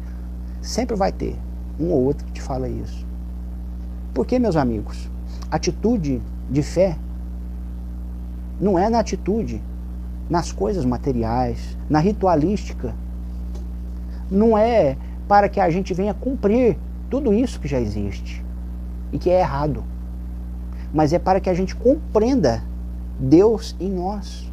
[0.63, 1.39] sempre vai ter
[1.81, 3.07] um ou outro que te fala isso.
[4.13, 5.09] Porque, meus amigos,
[5.51, 6.21] atitude
[6.51, 6.97] de fé
[8.61, 9.63] não é na atitude,
[10.29, 12.95] nas coisas materiais, na ritualística.
[14.31, 16.77] Não é para que a gente venha cumprir
[17.09, 18.45] tudo isso que já existe
[19.13, 19.83] e que é errado.
[20.93, 22.63] Mas é para que a gente compreenda
[23.19, 24.51] Deus em nós.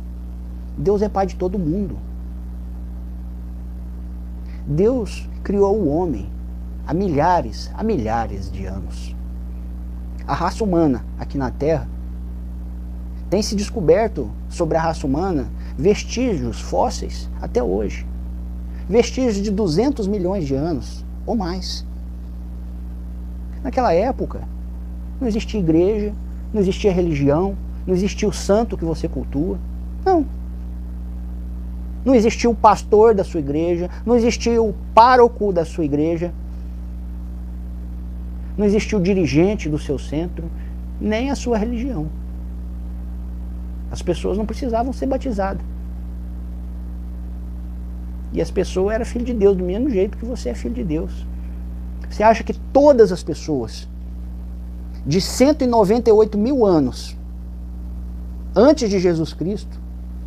[0.78, 1.97] Deus é Pai de todo mundo.
[4.65, 6.30] Deus criou o homem
[6.88, 9.13] há milhares, há milhares de anos.
[10.25, 11.88] A raça humana aqui na Terra
[13.29, 18.07] tem se descoberto sobre a raça humana vestígios fósseis até hoje.
[18.88, 21.85] Vestígios de 200 milhões de anos ou mais.
[23.61, 24.47] Naquela época,
[25.19, 26.13] não existia igreja,
[26.53, 29.59] não existia religião, não existia o santo que você cultua.
[30.05, 30.25] Não.
[32.05, 36.33] Não existia o pastor da sua igreja, não existia o pároco da sua igreja,
[38.58, 40.49] não existia o dirigente do seu centro,
[40.99, 42.08] nem a sua religião.
[43.91, 45.62] As pessoas não precisavam ser batizadas.
[48.34, 50.84] E as pessoas eram filho de Deus, do mesmo jeito que você é filho de
[50.84, 51.26] Deus.
[52.10, 53.88] Você acha que todas as pessoas
[55.05, 57.16] de 198 mil anos
[58.55, 59.80] antes de Jesus Cristo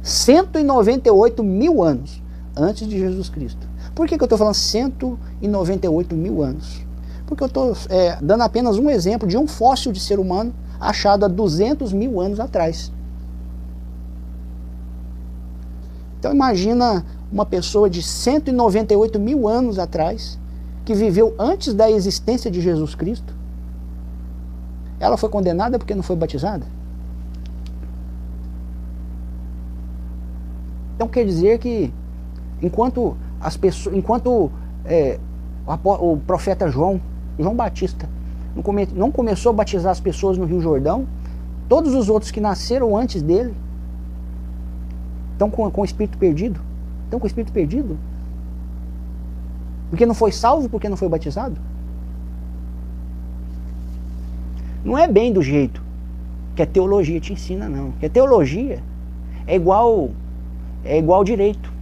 [0.03, 2.23] 198 mil anos
[2.57, 3.69] antes de Jesus Cristo.
[3.95, 6.85] Por que, que eu estou falando 198 mil anos?
[7.31, 11.25] Porque eu estou é, dando apenas um exemplo de um fóssil de ser humano achado
[11.25, 12.91] há 200 mil anos atrás.
[16.19, 20.41] Então imagina uma pessoa de 198 mil anos atrás,
[20.85, 23.33] que viveu antes da existência de Jesus Cristo.
[24.99, 26.67] Ela foi condenada porque não foi batizada?
[30.97, 31.95] Então quer dizer que
[32.61, 34.51] enquanto as pessoas, enquanto
[34.85, 35.21] é,
[35.85, 37.01] o, profeta João,
[37.43, 38.09] João Batista,
[38.55, 41.07] não, come, não começou a batizar as pessoas no Rio Jordão,
[41.69, 43.55] todos os outros que nasceram antes dele
[45.33, 46.61] estão com, com o espírito perdido.
[47.05, 47.99] Estão com o espírito perdido.
[49.89, 51.57] Porque não foi salvo, porque não foi batizado.
[54.85, 55.83] Não é bem do jeito
[56.55, 57.93] que a teologia te ensina, não.
[57.93, 58.83] Que a teologia
[59.47, 60.11] é igual
[60.85, 61.73] é igual direito.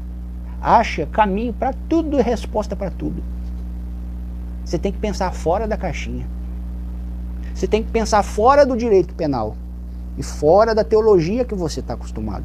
[0.61, 3.23] Acha caminho para tudo e resposta para tudo.
[4.69, 6.29] Você tem que pensar fora da caixinha.
[7.55, 9.57] Você tem que pensar fora do direito penal
[10.19, 12.45] e fora da teologia que você está acostumado.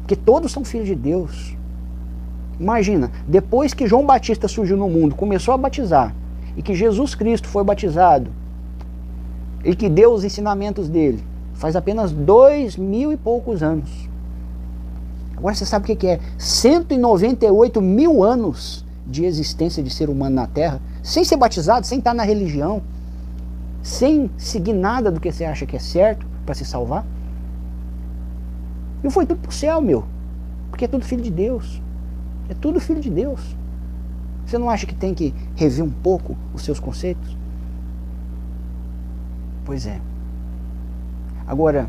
[0.00, 1.56] Porque todos são filhos de Deus.
[2.58, 6.12] Imagina, depois que João Batista surgiu no mundo, começou a batizar,
[6.56, 8.32] e que Jesus Cristo foi batizado,
[9.64, 11.24] e que deu os ensinamentos dele,
[11.54, 14.10] faz apenas dois mil e poucos anos.
[15.36, 20.46] Agora você sabe o que é 198 mil anos de existência de ser humano na
[20.46, 22.82] Terra, sem ser batizado, sem estar na religião,
[23.82, 27.06] sem seguir nada do que você acha que é certo para se salvar.
[29.02, 30.04] E foi tudo para o céu, meu.
[30.70, 31.80] Porque é tudo filho de Deus.
[32.48, 33.56] É tudo filho de Deus.
[34.44, 37.36] Você não acha que tem que rever um pouco os seus conceitos?
[39.64, 40.00] Pois é.
[41.46, 41.88] Agora,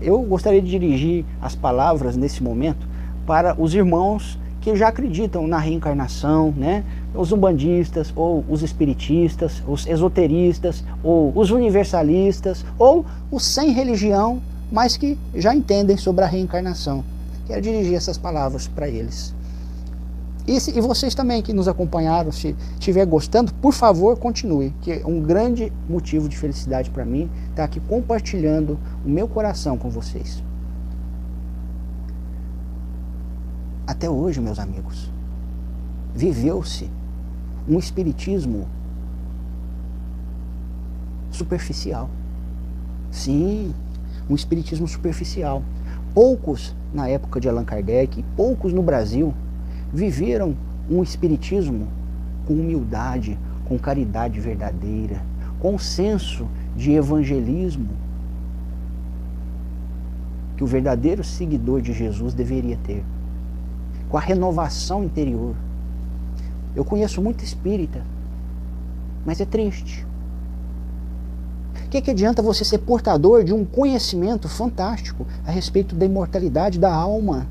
[0.00, 2.86] eu gostaria de dirigir as palavras nesse momento
[3.26, 6.84] para os irmãos que já acreditam na reencarnação, né?
[7.12, 14.40] Os umbandistas, ou os espiritistas, os esoteristas, ou os universalistas, ou os sem religião,
[14.70, 17.04] mas que já entendem sobre a reencarnação.
[17.46, 19.34] Quero dirigir essas palavras para eles.
[20.46, 24.92] E, se, e, vocês também que nos acompanharam, se estiver gostando, por favor, continue, que
[24.92, 29.76] é um grande motivo de felicidade para mim estar tá aqui compartilhando o meu coração
[29.76, 30.42] com vocês.
[33.86, 35.10] Até hoje, meus amigos,
[36.14, 36.88] viveu-se
[37.68, 38.68] um espiritismo
[41.30, 42.08] superficial.
[43.10, 43.74] Sim,
[44.30, 45.62] um espiritismo superficial.
[46.14, 49.34] Poucos na época de Allan Kardec, poucos no Brasil
[49.92, 50.56] viveram
[50.90, 51.88] um espiritismo
[52.46, 55.22] com humildade, com caridade verdadeira,
[55.58, 57.88] com senso de evangelismo
[60.56, 63.02] que o verdadeiro seguidor de Jesus deveria ter.
[64.12, 65.56] Com a renovação interior.
[66.76, 68.04] Eu conheço muito espírita,
[69.24, 70.06] mas é triste.
[71.86, 76.78] O que, que adianta você ser portador de um conhecimento fantástico a respeito da imortalidade
[76.78, 77.46] da alma,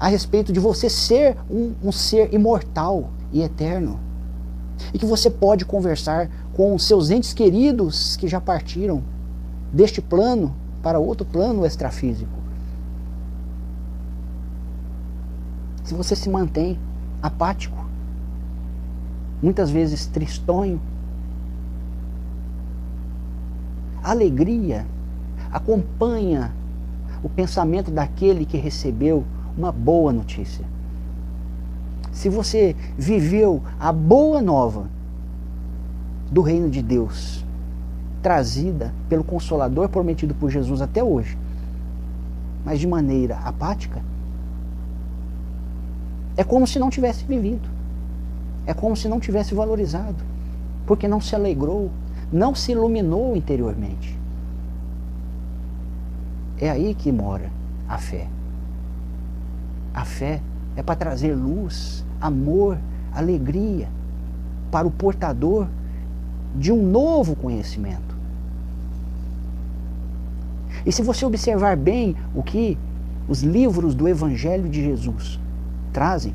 [0.00, 4.00] a respeito de você ser um, um ser imortal e eterno,
[4.92, 9.00] e que você pode conversar com seus entes queridos que já partiram
[9.72, 10.52] deste plano
[10.82, 12.47] para outro plano extrafísico.
[15.88, 16.78] Se você se mantém
[17.22, 17.82] apático,
[19.42, 20.78] muitas vezes tristonho,
[24.04, 24.84] a alegria
[25.50, 26.52] acompanha
[27.22, 29.24] o pensamento daquele que recebeu
[29.56, 30.62] uma boa notícia.
[32.12, 34.90] Se você viveu a boa nova
[36.30, 37.42] do reino de Deus,
[38.22, 41.38] trazida pelo Consolador prometido por Jesus até hoje,
[42.62, 44.02] mas de maneira apática,
[46.38, 47.68] é como se não tivesse vivido.
[48.64, 50.22] É como se não tivesse valorizado,
[50.86, 51.90] porque não se alegrou,
[52.32, 54.16] não se iluminou interiormente.
[56.60, 57.50] É aí que mora
[57.88, 58.28] a fé.
[59.92, 60.40] A fé
[60.76, 62.78] é para trazer luz, amor,
[63.12, 63.88] alegria
[64.70, 65.66] para o portador
[66.54, 68.16] de um novo conhecimento.
[70.86, 72.78] E se você observar bem o que
[73.26, 75.40] os livros do Evangelho de Jesus
[75.88, 76.34] trazem,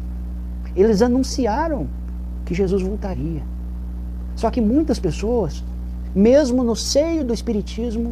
[0.76, 1.88] eles anunciaram
[2.46, 3.42] que Jesus voltaria.
[4.36, 5.64] Só que muitas pessoas,
[6.16, 8.12] mesmo no seio do Espiritismo,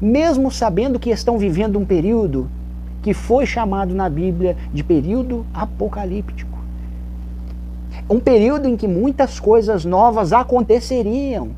[0.00, 2.48] mesmo sabendo que estão vivendo um período
[3.02, 6.58] que foi chamado na Bíblia de período apocalíptico,
[8.08, 11.50] um período em que muitas coisas novas aconteceriam.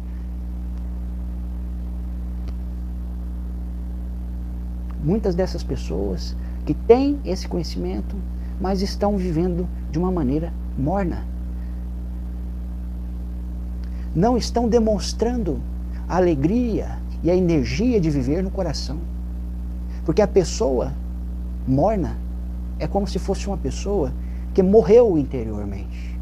[5.03, 8.17] Muitas dessas pessoas que têm esse conhecimento,
[8.61, 11.27] mas estão vivendo de uma maneira morna.
[14.15, 15.61] Não estão demonstrando
[16.09, 18.99] a alegria e a energia de viver no coração.
[20.05, 20.93] Porque a pessoa
[21.67, 22.17] morna
[22.79, 24.13] é como se fosse uma pessoa
[24.53, 26.19] que morreu interiormente,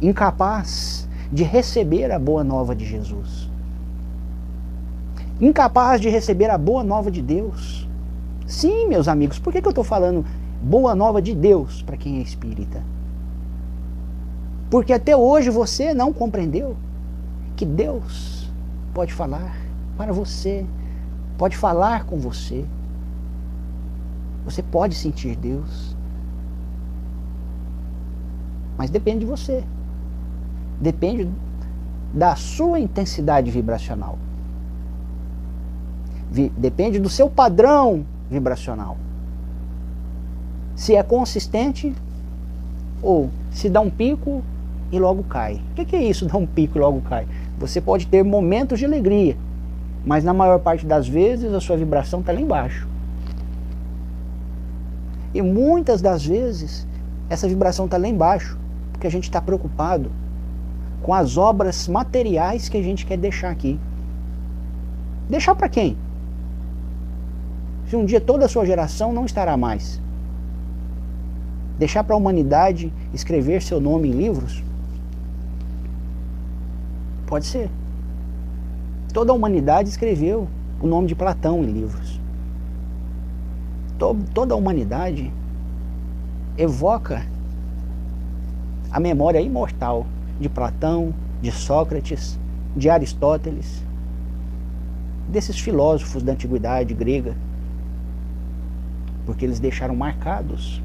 [0.00, 3.50] incapaz de receber a boa nova de Jesus,
[5.40, 7.83] incapaz de receber a boa nova de Deus.
[8.46, 10.24] Sim, meus amigos, por que, que eu estou falando
[10.62, 12.82] boa nova de Deus para quem é espírita?
[14.70, 16.76] Porque até hoje você não compreendeu
[17.56, 18.50] que Deus
[18.92, 19.56] pode falar
[19.96, 20.66] para você,
[21.38, 22.64] pode falar com você.
[24.44, 25.96] Você pode sentir Deus.
[28.76, 29.64] Mas depende de você.
[30.80, 31.30] Depende
[32.12, 34.18] da sua intensidade vibracional.
[36.58, 38.04] Depende do seu padrão
[38.34, 38.96] vibracional.
[40.74, 41.94] Se é consistente
[43.00, 44.42] ou se dá um pico
[44.90, 45.60] e logo cai.
[45.72, 47.26] O que, é isso, dar um pico e logo cai?
[47.58, 49.36] Você pode ter momentos de alegria,
[50.04, 52.88] mas na maior parte das vezes a sua vibração está lá embaixo.
[55.32, 56.86] E muitas das vezes
[57.28, 58.58] essa vibração está lá embaixo,
[58.92, 60.10] porque a gente está preocupado
[61.02, 63.78] com as obras materiais que a gente quer deixar aqui.
[65.28, 65.96] Deixar para quem?
[67.94, 70.02] Se um dia toda a sua geração não estará mais.
[71.78, 74.64] Deixar para a humanidade escrever seu nome em livros?
[77.24, 77.70] Pode ser.
[79.12, 80.48] Toda a humanidade escreveu
[80.82, 82.20] o nome de Platão em livros.
[83.96, 85.32] Toda a humanidade
[86.58, 87.24] evoca
[88.90, 90.04] a memória imortal
[90.40, 92.40] de Platão, de Sócrates,
[92.76, 93.84] de Aristóteles,
[95.28, 97.36] desses filósofos da antiguidade grega,
[99.24, 100.82] porque eles deixaram marcados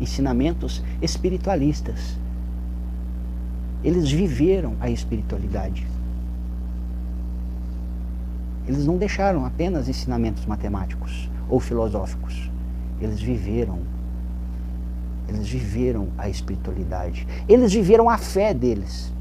[0.00, 2.16] ensinamentos espiritualistas.
[3.82, 5.86] Eles viveram a espiritualidade.
[8.66, 12.50] Eles não deixaram apenas ensinamentos matemáticos ou filosóficos.
[13.00, 13.78] Eles viveram.
[15.28, 17.26] Eles viveram a espiritualidade.
[17.48, 19.12] Eles viveram a fé deles.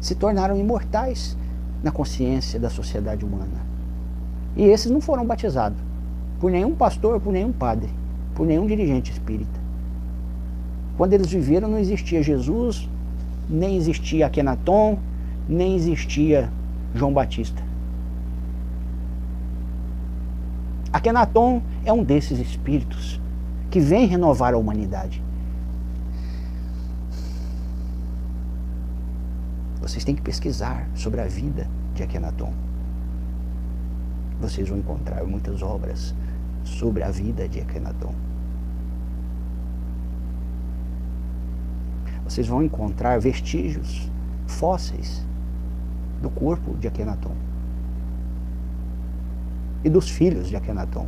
[0.00, 1.36] Se tornaram imortais
[1.82, 3.64] na consciência da sociedade humana.
[4.56, 5.78] E esses não foram batizados
[6.40, 7.90] por nenhum pastor, por nenhum padre,
[8.34, 9.60] por nenhum dirigente espírita.
[10.96, 12.88] Quando eles viveram, não existia Jesus,
[13.48, 14.98] nem existia Akenaton,
[15.48, 16.50] nem existia
[16.94, 17.62] João Batista.
[20.92, 23.20] Akenaton é um desses espíritos
[23.70, 25.20] que vem renovar a humanidade.
[29.80, 32.52] Vocês têm que pesquisar sobre a vida de Akenaton.
[34.40, 36.14] Vocês vão encontrar muitas obras
[36.64, 38.14] sobre a vida de Akhenaton.
[42.24, 44.10] Vocês vão encontrar vestígios
[44.46, 45.24] fósseis
[46.20, 47.36] do corpo de Akhenaton
[49.84, 51.06] e dos filhos de Akhenaton,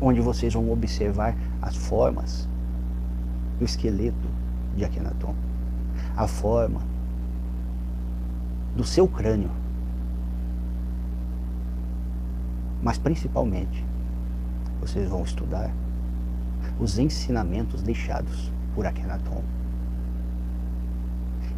[0.00, 2.46] onde vocês vão observar as formas
[3.58, 4.28] do esqueleto
[4.76, 5.34] de Akhenaton,
[6.14, 6.82] a forma
[8.76, 9.50] do seu crânio,
[12.86, 13.84] mas principalmente
[14.80, 15.72] vocês vão estudar
[16.78, 19.42] os ensinamentos deixados por Akhenaton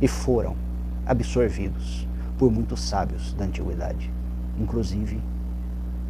[0.01, 0.57] e foram
[1.05, 2.09] absorvidos
[2.39, 4.11] por muitos sábios da antiguidade
[4.59, 5.20] inclusive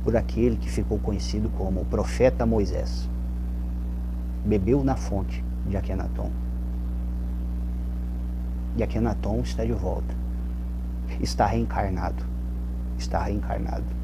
[0.04, 3.10] por aquele que ficou conhecido como o profeta Moisés.
[4.46, 6.30] Bebeu na fonte de Akenaton.
[8.76, 10.14] E Akenaton está de volta.
[11.20, 12.24] Está reencarnado.
[12.96, 13.97] Está reencarnado.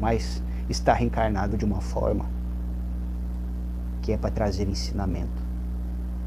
[0.00, 2.26] Mas está reencarnado de uma forma
[4.02, 5.42] que é para trazer ensinamento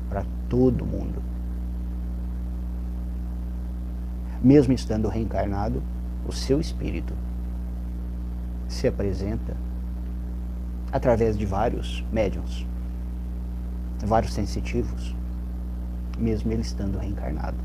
[0.09, 1.21] para todo mundo.
[4.41, 5.81] Mesmo estando reencarnado,
[6.27, 7.13] o seu espírito
[8.67, 9.55] se apresenta
[10.91, 12.67] através de vários médiums,
[14.05, 15.15] vários sensitivos,
[16.17, 17.57] mesmo ele estando reencarnado.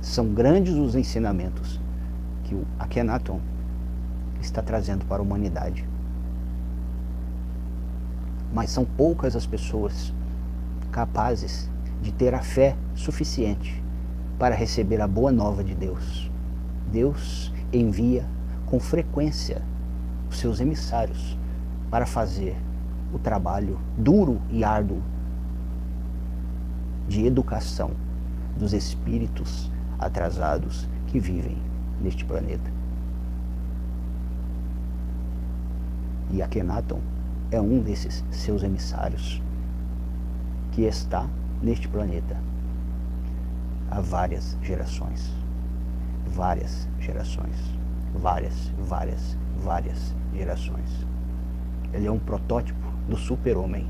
[0.00, 1.80] São grandes os ensinamentos
[2.54, 3.40] o Akhenaton
[4.40, 5.84] está trazendo para a humanidade.
[8.52, 10.12] Mas são poucas as pessoas
[10.92, 11.68] capazes
[12.00, 13.82] de ter a fé suficiente
[14.38, 16.30] para receber a boa nova de Deus.
[16.90, 18.24] Deus envia
[18.66, 19.62] com frequência
[20.30, 21.36] os seus emissários
[21.90, 22.56] para fazer
[23.12, 25.02] o trabalho duro e árduo
[27.08, 27.90] de educação
[28.56, 31.56] dos espíritos atrasados que vivem
[32.04, 32.70] neste planeta.
[36.30, 37.00] E Akhenaton
[37.50, 39.42] é um desses seus emissários
[40.70, 41.28] que está
[41.60, 42.40] neste planeta
[43.90, 45.32] há várias gerações.
[46.26, 47.74] Várias gerações
[48.14, 51.06] várias, várias, várias gerações.
[51.92, 53.86] Ele é um protótipo do super-homem.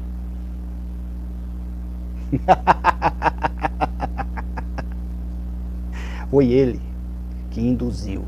[6.31, 6.81] Foi ele
[7.55, 8.25] que induziu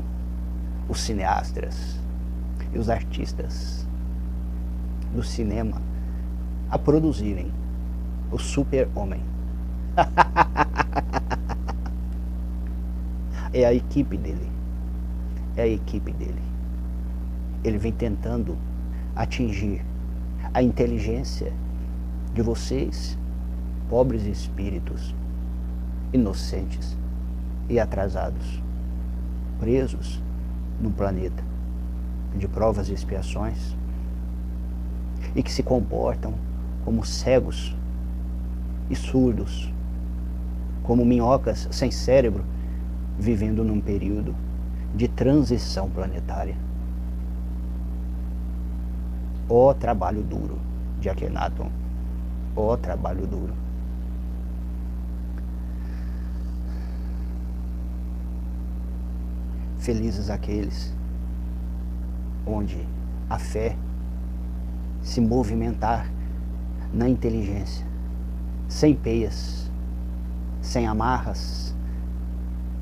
[0.89, 1.99] os cineastas
[2.73, 3.85] e os artistas
[5.13, 5.81] do cinema
[6.69, 7.51] a produzirem
[8.31, 9.21] o super-homem.
[13.53, 14.57] é a equipe dele
[15.57, 16.41] é a equipe dele.
[17.63, 18.55] Ele vem tentando
[19.15, 19.83] atingir
[20.53, 21.51] a inteligência
[22.33, 23.17] de vocês,
[23.89, 25.15] pobres espíritos,
[26.13, 26.95] inocentes
[27.67, 28.61] e atrasados,
[29.59, 30.21] presos
[30.81, 31.43] num planeta
[32.35, 33.75] de provas e expiações
[35.35, 36.33] e que se comportam
[36.85, 37.75] como cegos
[38.89, 39.71] e surdos,
[40.83, 42.43] como minhocas sem cérebro,
[43.19, 44.35] vivendo num período
[44.95, 46.55] de transição planetária.
[49.49, 50.59] O trabalho duro
[50.99, 51.69] de Akhenaton.
[52.55, 53.53] O trabalho duro.
[59.87, 60.93] Felizes aqueles
[62.45, 62.85] onde
[63.29, 63.73] a fé
[65.01, 66.11] se movimentar
[66.93, 67.87] na inteligência,
[68.67, 69.71] sem peias,
[70.61, 71.73] sem amarras,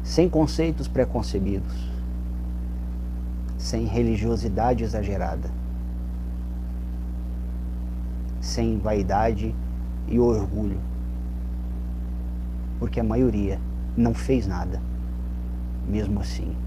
[0.01, 1.93] sem conceitos preconcebidos
[3.55, 5.51] sem religiosidade exagerada,
[8.41, 9.53] sem vaidade
[10.07, 10.81] e orgulho,
[12.79, 13.59] porque a maioria
[13.95, 14.81] não fez nada,
[15.87, 16.64] mesmo assim.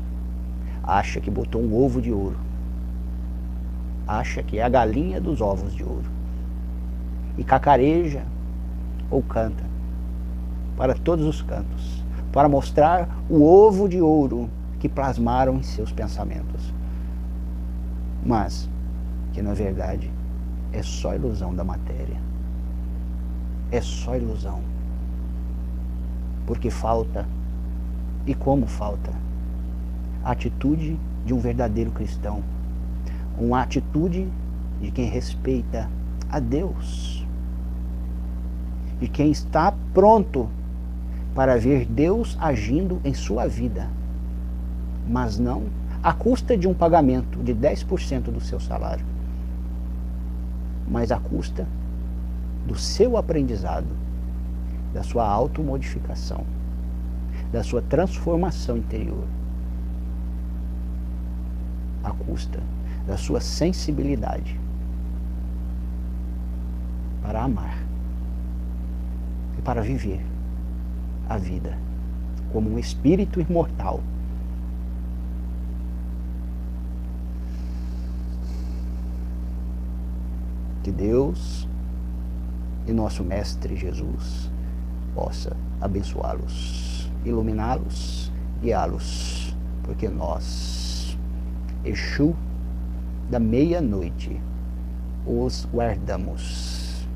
[0.89, 2.39] Acha que botou um ovo de ouro,
[4.07, 6.11] acha que é a galinha dos ovos de ouro,
[7.37, 8.23] e cacareja
[9.11, 9.65] ou canta
[10.77, 14.49] para todos os cantos, para mostrar o ovo de ouro
[14.81, 16.73] que plasmaram em seus pensamentos
[18.29, 18.69] mas
[19.33, 20.11] que na verdade
[20.71, 22.21] é só ilusão da matéria.
[23.71, 24.61] É só ilusão.
[26.47, 27.27] Porque falta,
[28.27, 29.11] e como falta,
[30.25, 32.43] a atitude de um verdadeiro cristão,
[33.39, 34.29] uma atitude
[34.81, 35.89] de quem respeita
[36.31, 37.27] a Deus,
[39.01, 40.49] de quem está pronto
[41.35, 43.89] para ver Deus agindo em sua vida,
[45.09, 45.65] mas não
[46.03, 49.05] à custa de um pagamento de 10% do seu salário,
[50.89, 51.67] mas à custa
[52.67, 53.87] do seu aprendizado,
[54.93, 56.45] da sua automodificação,
[57.53, 59.25] da sua transformação interior.
[62.09, 62.61] À custa
[63.07, 64.59] da sua sensibilidade
[67.23, 67.79] para amar
[69.59, 70.25] e para viver
[71.29, 71.79] a vida
[72.53, 74.01] como um espírito imortal.
[80.83, 81.69] Que Deus
[82.87, 84.51] e nosso Mestre Jesus
[85.15, 88.33] possa abençoá-los, iluminá-los,
[88.63, 90.88] guiá-los, porque nós,
[91.85, 92.35] Exu
[93.31, 94.41] da meia-noite,
[95.27, 97.07] os guardamos.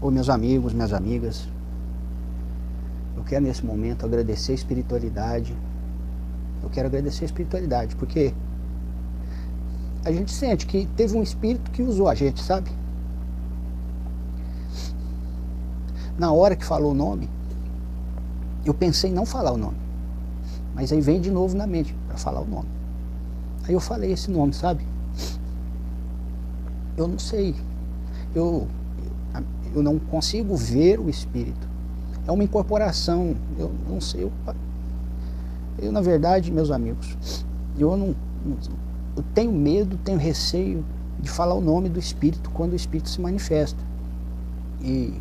[0.00, 1.46] Ô meus amigos, minhas amigas,
[3.16, 5.54] eu quero nesse momento agradecer a espiritualidade.
[6.62, 8.34] Eu quero agradecer a espiritualidade, porque
[10.04, 12.70] a gente sente que teve um espírito que usou a gente, sabe?
[16.18, 17.28] Na hora que falou o nome,
[18.64, 19.76] eu pensei em não falar o nome.
[20.74, 22.68] Mas aí vem de novo na mente para falar o nome.
[23.66, 24.86] Aí eu falei esse nome, sabe?
[26.96, 27.54] Eu não sei.
[28.34, 28.68] Eu
[29.74, 31.68] eu não consigo ver o espírito.
[32.26, 33.36] É uma incorporação.
[33.58, 34.24] Eu não sei.
[34.24, 34.32] Eu,
[35.80, 37.44] eu na verdade, meus amigos,
[37.78, 38.14] eu não,
[39.16, 40.84] eu tenho medo, tenho receio
[41.18, 43.78] de falar o nome do espírito quando o espírito se manifesta.
[44.80, 45.14] E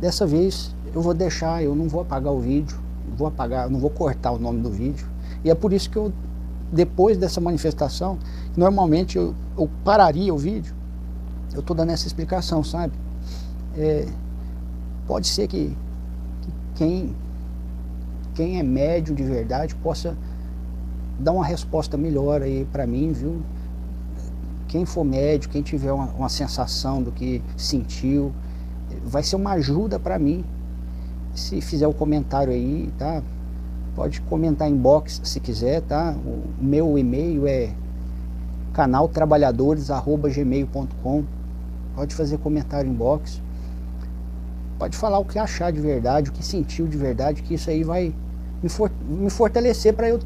[0.00, 2.78] dessa vez eu vou deixar, eu não vou apagar o vídeo,
[3.16, 5.06] vou apagar, não vou cortar o nome do vídeo.
[5.44, 6.12] E é por isso que eu
[6.72, 8.16] depois dessa manifestação,
[8.56, 10.72] normalmente eu, eu pararia o vídeo
[11.52, 12.92] eu estou dando essa explicação, sabe?
[13.76, 14.06] É,
[15.06, 15.76] pode ser que,
[16.42, 17.16] que, quem,
[18.34, 20.16] quem é médio de verdade possa
[21.18, 23.40] dar uma resposta melhor aí para mim, viu?
[24.68, 28.32] Quem for médio, quem tiver uma, uma sensação do que sentiu,
[29.04, 30.44] vai ser uma ajuda para mim.
[31.34, 33.22] Se fizer o um comentário aí, tá?
[33.94, 36.16] Pode comentar em box se quiser, tá?
[36.24, 37.74] O meu e-mail é
[38.72, 41.24] canaltrabalhadores@gmail.com
[41.94, 43.40] pode fazer comentário em box,
[44.80, 47.84] pode falar o que achar de verdade, o que sentiu de verdade, que isso aí
[47.84, 48.14] vai
[48.62, 50.18] me, for, me fortalecer para eu,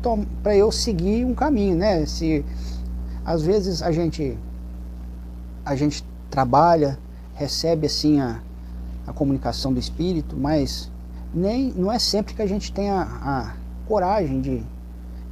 [0.55, 2.07] eu seguir um caminho, né?
[2.07, 2.44] Se
[3.24, 4.38] às vezes a gente
[5.66, 6.96] a gente trabalha,
[7.34, 8.40] recebe assim a,
[9.05, 10.88] a comunicação do espírito, mas
[11.34, 13.57] nem não é sempre que a gente tem a, a
[13.88, 14.62] coragem de,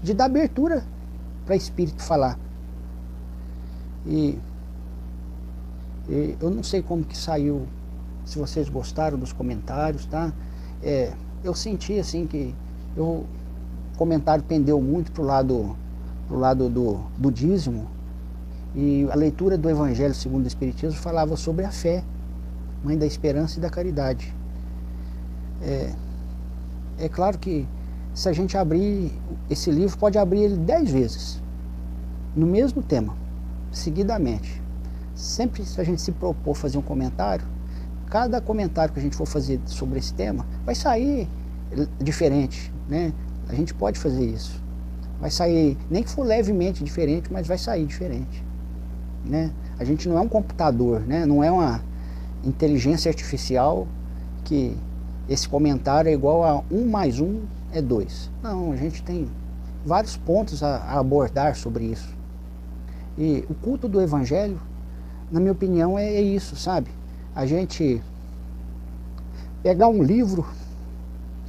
[0.02, 0.84] de dar abertura
[1.46, 2.36] para espírito falar.
[4.04, 4.36] E
[6.08, 7.68] e eu não sei como que saiu,
[8.32, 10.32] se vocês gostaram dos comentários, tá?
[10.82, 11.12] É,
[11.44, 12.54] eu senti assim que
[12.96, 15.76] eu, o comentário pendeu muito pro lado,
[16.26, 17.86] pro lado do, do dízimo
[18.74, 22.02] e a leitura do Evangelho segundo o Espiritismo falava sobre a fé,
[22.82, 24.34] mãe da esperança e da caridade.
[25.60, 25.92] É,
[26.98, 27.68] é claro que
[28.14, 29.12] se a gente abrir
[29.48, 31.40] esse livro, pode abrir ele dez vezes,
[32.34, 33.14] no mesmo tema,
[33.70, 34.62] seguidamente
[35.14, 37.46] sempre se a gente se propor fazer um comentário,
[38.12, 41.26] cada comentário que a gente for fazer sobre esse tema vai sair
[41.98, 43.10] diferente, né?
[43.48, 44.62] A gente pode fazer isso.
[45.18, 48.44] Vai sair, nem que for levemente diferente, mas vai sair diferente,
[49.24, 49.50] né?
[49.78, 51.24] A gente não é um computador, né?
[51.24, 51.80] Não é uma
[52.44, 53.88] inteligência artificial
[54.44, 54.76] que
[55.26, 57.40] esse comentário é igual a um mais um
[57.72, 58.30] é dois.
[58.42, 59.26] Não, a gente tem
[59.86, 62.14] vários pontos a, a abordar sobre isso.
[63.16, 64.60] E o culto do evangelho
[65.32, 66.90] na minha opinião, é, é isso, sabe?
[67.34, 68.02] A gente
[69.62, 70.46] pegar um livro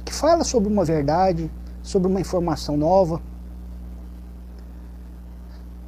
[0.04, 1.50] que fala sobre uma verdade,
[1.82, 3.20] sobre uma informação nova,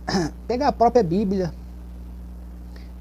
[0.47, 1.53] pegar a própria Bíblia,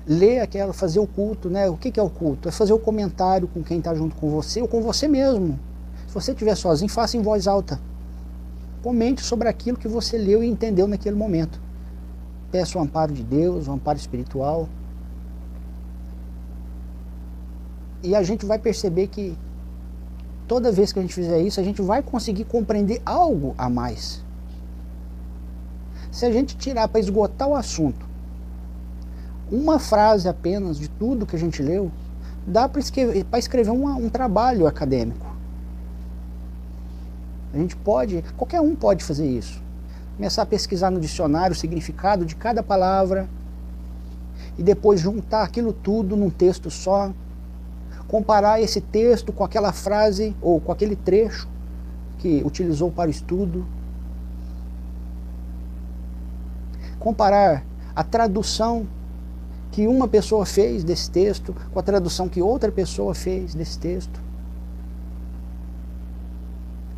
[0.07, 1.69] ler aquela, fazer o culto, né?
[1.69, 2.47] O que, é o culto?
[2.47, 5.59] É fazer o comentário com quem está junto com você ou com você mesmo.
[6.07, 7.79] Se você estiver sozinho, faça em voz alta.
[8.81, 11.59] Comente sobre aquilo que você leu e entendeu naquele momento.
[12.51, 14.69] Peça o amparo de Deus, o amparo espiritual.
[18.06, 19.36] E a gente vai perceber que
[20.47, 24.24] toda vez que a gente fizer isso, a gente vai conseguir compreender algo a mais.
[26.12, 28.06] Se a gente tirar para esgotar o assunto
[29.51, 31.91] uma frase apenas de tudo que a gente leu,
[32.45, 35.26] dá para escrever, escrever um, um trabalho acadêmico.
[37.53, 39.60] A gente pode, qualquer um pode fazer isso.
[40.16, 43.28] Começar a pesquisar no dicionário o significado de cada palavra
[44.60, 47.12] e depois juntar aquilo tudo num texto só
[48.16, 51.49] comparar esse texto com aquela frase ou com aquele trecho
[52.18, 53.66] que utilizou para o estudo.
[56.97, 58.88] Comparar a tradução
[59.70, 64.22] que uma pessoa fez desse texto com a tradução que outra pessoa fez desse texto.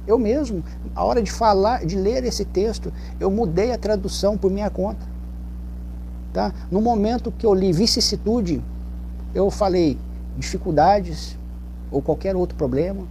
[0.06, 0.64] Eu mesmo,
[0.94, 5.04] a hora de falar, de ler esse texto, eu mudei a tradução por minha conta.
[6.32, 6.54] Tá?
[6.70, 8.64] No momento que eu li vicissitude,
[9.34, 9.98] eu falei
[10.38, 11.38] dificuldades
[11.92, 13.06] ou qualquer outro problema.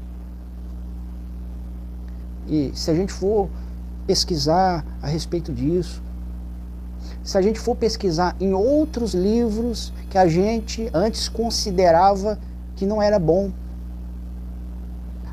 [2.47, 3.49] E se a gente for
[4.07, 6.03] pesquisar a respeito disso,
[7.23, 12.39] se a gente for pesquisar em outros livros que a gente antes considerava
[12.77, 13.51] que não era bom,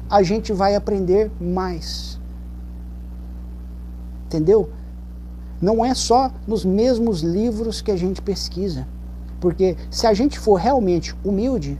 [0.09, 2.19] a gente vai aprender mais.
[4.25, 4.71] Entendeu?
[5.61, 8.87] Não é só nos mesmos livros que a gente pesquisa.
[9.43, 11.77] Porque se a gente for realmente humilde,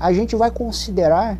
[0.00, 1.38] a gente vai considerar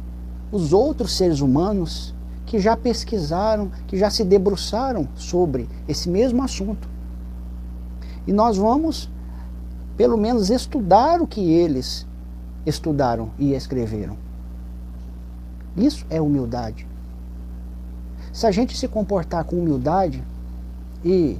[0.53, 2.15] os outros seres humanos
[2.45, 6.87] que já pesquisaram, que já se debruçaram sobre esse mesmo assunto.
[8.27, 9.11] E nós vamos,
[9.97, 12.07] pelo menos, estudar o que eles
[12.67, 14.19] estudaram e escreveram.
[15.75, 16.87] Isso é humildade.
[18.35, 20.23] Se a gente se comportar com humildade
[21.03, 21.39] e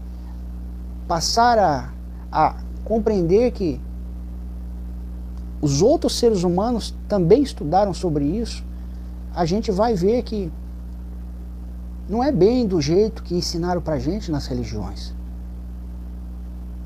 [1.07, 1.93] passar a,
[2.33, 3.81] a compreender que
[5.61, 8.65] os outros seres humanos também estudaram sobre isso,
[9.35, 10.53] a gente vai ver que
[12.09, 15.15] não é bem do jeito que ensinaram para gente nas religiões.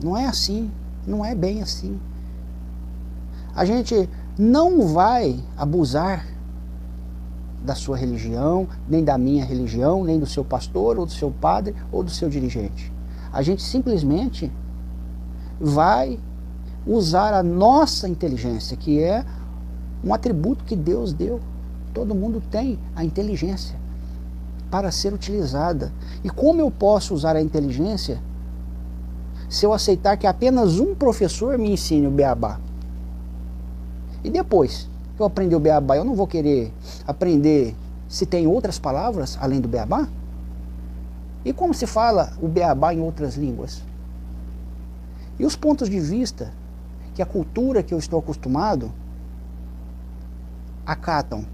[0.02, 0.70] Não é assim,
[1.06, 1.98] não é bem assim.
[3.54, 6.24] A gente não vai abusar
[7.64, 11.74] da sua religião, nem da minha religião, nem do seu pastor, ou do seu padre,
[11.90, 12.92] ou do seu dirigente.
[13.32, 14.52] A gente simplesmente
[15.60, 16.18] vai
[16.86, 19.24] usar a nossa inteligência, que é
[20.04, 21.40] um atributo que Deus deu.
[21.92, 23.76] Todo mundo tem a inteligência
[24.70, 25.92] para ser utilizada.
[26.22, 28.20] E como eu posso usar a inteligência
[29.48, 32.60] se eu aceitar que apenas um professor me ensine o beabá?
[34.22, 36.72] E depois que eu aprender o beabá, eu não vou querer
[37.06, 37.74] aprender
[38.08, 40.08] se tem outras palavras além do beabá?
[41.44, 43.82] E como se fala o beabá em outras línguas?
[45.38, 46.52] E os pontos de vista
[47.14, 48.92] que a cultura que eu estou acostumado
[50.84, 51.44] acatam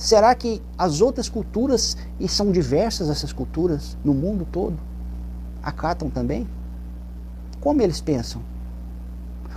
[0.00, 4.78] Será que as outras culturas, e são diversas essas culturas no mundo todo,
[5.62, 6.48] acatam também?
[7.60, 8.40] Como eles pensam?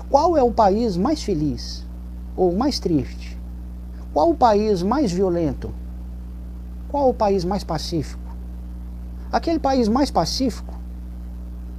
[0.10, 1.88] Qual é o país mais feliz
[2.36, 3.40] ou mais triste?
[4.14, 5.74] Qual o país mais violento?
[6.90, 8.36] Qual o país mais pacífico?
[9.32, 10.73] Aquele país mais pacífico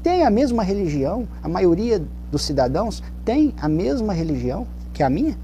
[0.04, 2.00] tem a mesma religião, a maioria
[2.30, 5.36] dos cidadãos tem a mesma religião que a minha?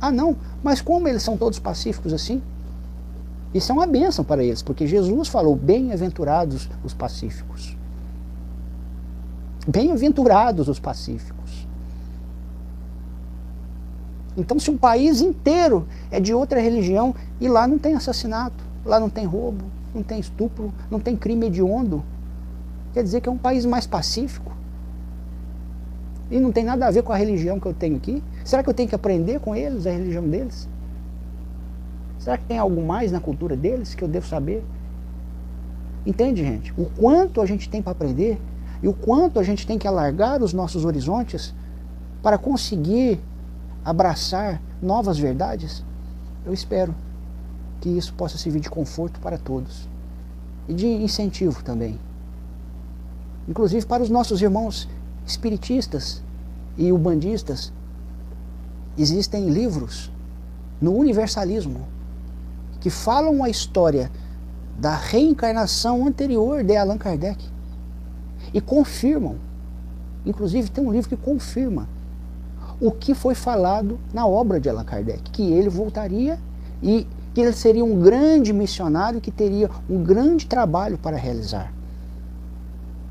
[0.00, 2.42] Ah, não, mas como eles são todos pacíficos assim?
[3.54, 7.76] Isso é uma bênção para eles, porque Jesus falou: bem-aventurados os pacíficos.
[9.68, 11.68] Bem-aventurados os pacíficos.
[14.36, 18.98] Então, se um país inteiro é de outra religião e lá não tem assassinato, lá
[18.98, 19.64] não tem roubo,
[19.94, 22.02] não tem estupro, não tem crime hediondo,
[22.98, 24.50] quer dizer que é um país mais pacífico.
[26.28, 28.24] E não tem nada a ver com a religião que eu tenho aqui.
[28.44, 30.68] Será que eu tenho que aprender com eles, a religião deles?
[32.18, 34.64] Será que tem algo mais na cultura deles que eu devo saber?
[36.04, 36.74] Entende, gente?
[36.76, 38.36] O quanto a gente tem para aprender
[38.82, 41.54] e o quanto a gente tem que alargar os nossos horizontes
[42.20, 43.20] para conseguir
[43.84, 45.84] abraçar novas verdades?
[46.44, 46.92] Eu espero
[47.80, 49.88] que isso possa servir de conforto para todos
[50.66, 52.07] e de incentivo também.
[53.48, 54.88] Inclusive para os nossos irmãos
[55.26, 56.22] espiritistas
[56.76, 57.72] e ubandistas,
[58.96, 60.12] existem livros
[60.80, 61.88] no universalismo
[62.80, 64.10] que falam a história
[64.78, 67.44] da reencarnação anterior de Allan Kardec
[68.52, 69.36] e confirmam,
[70.24, 71.88] inclusive tem um livro que confirma
[72.80, 76.38] o que foi falado na obra de Allan Kardec, que ele voltaria
[76.82, 81.72] e que ele seria um grande missionário que teria um grande trabalho para realizar.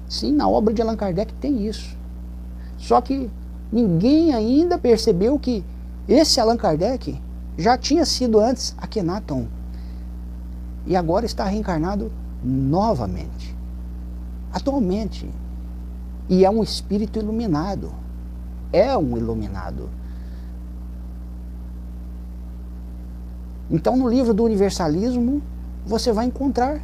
[0.08, 1.98] Sim, na obra de Allan Kardec tem isso.
[2.78, 3.30] Só que
[3.72, 5.64] ninguém ainda percebeu que
[6.08, 7.20] esse Allan Kardec
[7.58, 9.48] já tinha sido antes Akhenaton
[10.86, 12.12] e agora está reencarnado
[12.44, 13.56] novamente,
[14.54, 15.30] atualmente.
[16.30, 17.92] E é um espírito iluminado.
[18.72, 19.90] É um iluminado.
[23.70, 25.42] Então, no livro do universalismo,
[25.86, 26.82] você vai encontrar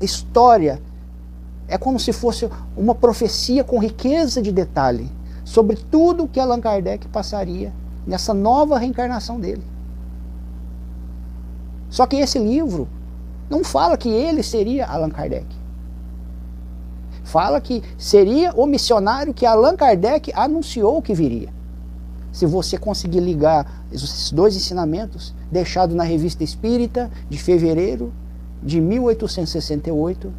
[0.00, 0.80] história.
[1.68, 5.10] É como se fosse uma profecia com riqueza de detalhe
[5.44, 7.72] sobre tudo que Allan Kardec passaria
[8.06, 9.62] nessa nova reencarnação dele.
[11.88, 12.88] Só que esse livro
[13.48, 15.46] não fala que ele seria Allan Kardec.
[17.24, 21.48] Fala que seria o missionário que Allan Kardec anunciou que viria.
[22.32, 28.12] Se você conseguir ligar esses dois ensinamentos, deixados na Revista Espírita de fevereiro
[28.62, 30.32] de 1868,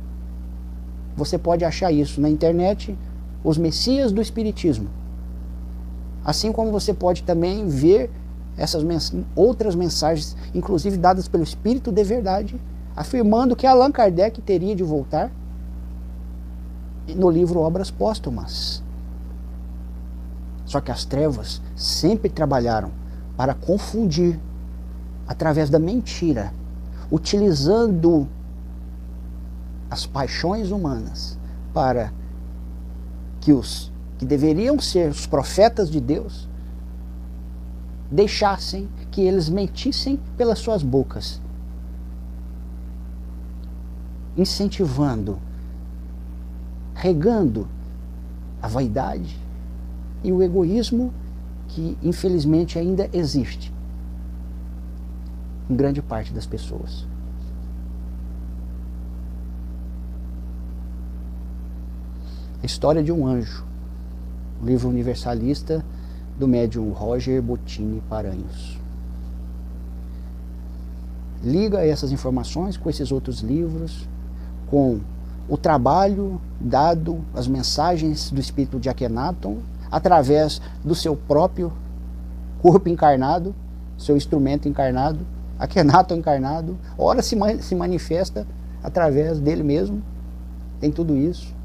[1.18, 2.96] você pode achar isso na internet,
[3.44, 4.88] os Messias do Espiritismo.
[6.24, 8.12] Assim como você pode também ver
[8.56, 12.62] essas mens outras mensagens, inclusive dadas pelo Espírito de Verdade,
[12.96, 15.32] afirmando que Allan Kardec teria de voltar
[17.16, 18.84] no livro Obras Póstumas.
[20.66, 22.92] Só que as trevas sempre trabalharam
[23.36, 24.40] para confundir
[25.28, 26.54] através da mentira,
[27.10, 28.28] utilizando
[29.90, 31.38] as paixões humanas
[31.74, 32.12] para
[33.40, 36.50] que os que deveriam ser os profetas de Deus
[38.12, 41.42] deixassem que eles mentissem pelas suas bocas,
[44.36, 45.40] incentivando,
[46.96, 47.68] regando
[48.62, 49.38] a vaidade
[50.24, 51.14] e o egoísmo
[51.68, 53.72] que infelizmente ainda existe
[55.70, 57.06] em grande parte das pessoas.
[62.62, 63.64] A história de um anjo,
[64.64, 65.86] livro universalista
[66.40, 68.80] do médium Roger Bottini Paranhos.
[71.44, 74.10] Liga essas informações com esses outros livros,
[74.72, 75.00] com
[75.48, 79.60] o trabalho dado, as mensagens do espírito de Akhenaton,
[79.92, 81.72] através do seu próprio
[82.60, 83.54] corpo encarnado,
[84.00, 85.20] seu instrumento encarnado,
[85.60, 88.48] Akhenaton encarnado, ora se, se manifesta
[88.82, 90.02] através dele mesmo.
[90.80, 91.57] Tem tudo isso.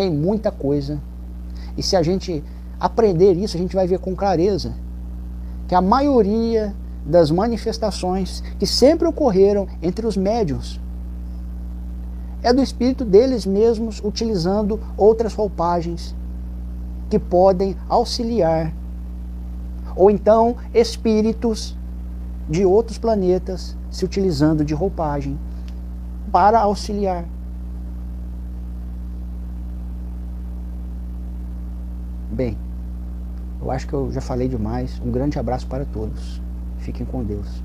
[0.00, 0.98] Tem muita coisa.
[1.76, 2.42] E se a gente
[2.80, 4.72] aprender isso, a gente vai ver com clareza
[5.68, 6.74] que a maioria
[7.04, 10.80] das manifestações que sempre ocorreram entre os médios
[12.42, 16.16] é do espírito deles mesmos utilizando outras roupagens
[17.10, 18.72] que podem auxiliar.
[19.94, 21.76] Ou então espíritos
[22.48, 25.38] de outros planetas se utilizando de roupagem
[26.32, 27.26] para auxiliar.
[32.40, 32.56] Bem,
[33.60, 34.98] eu acho que eu já falei demais.
[35.04, 36.40] Um grande abraço para todos.
[36.78, 37.62] Fiquem com Deus.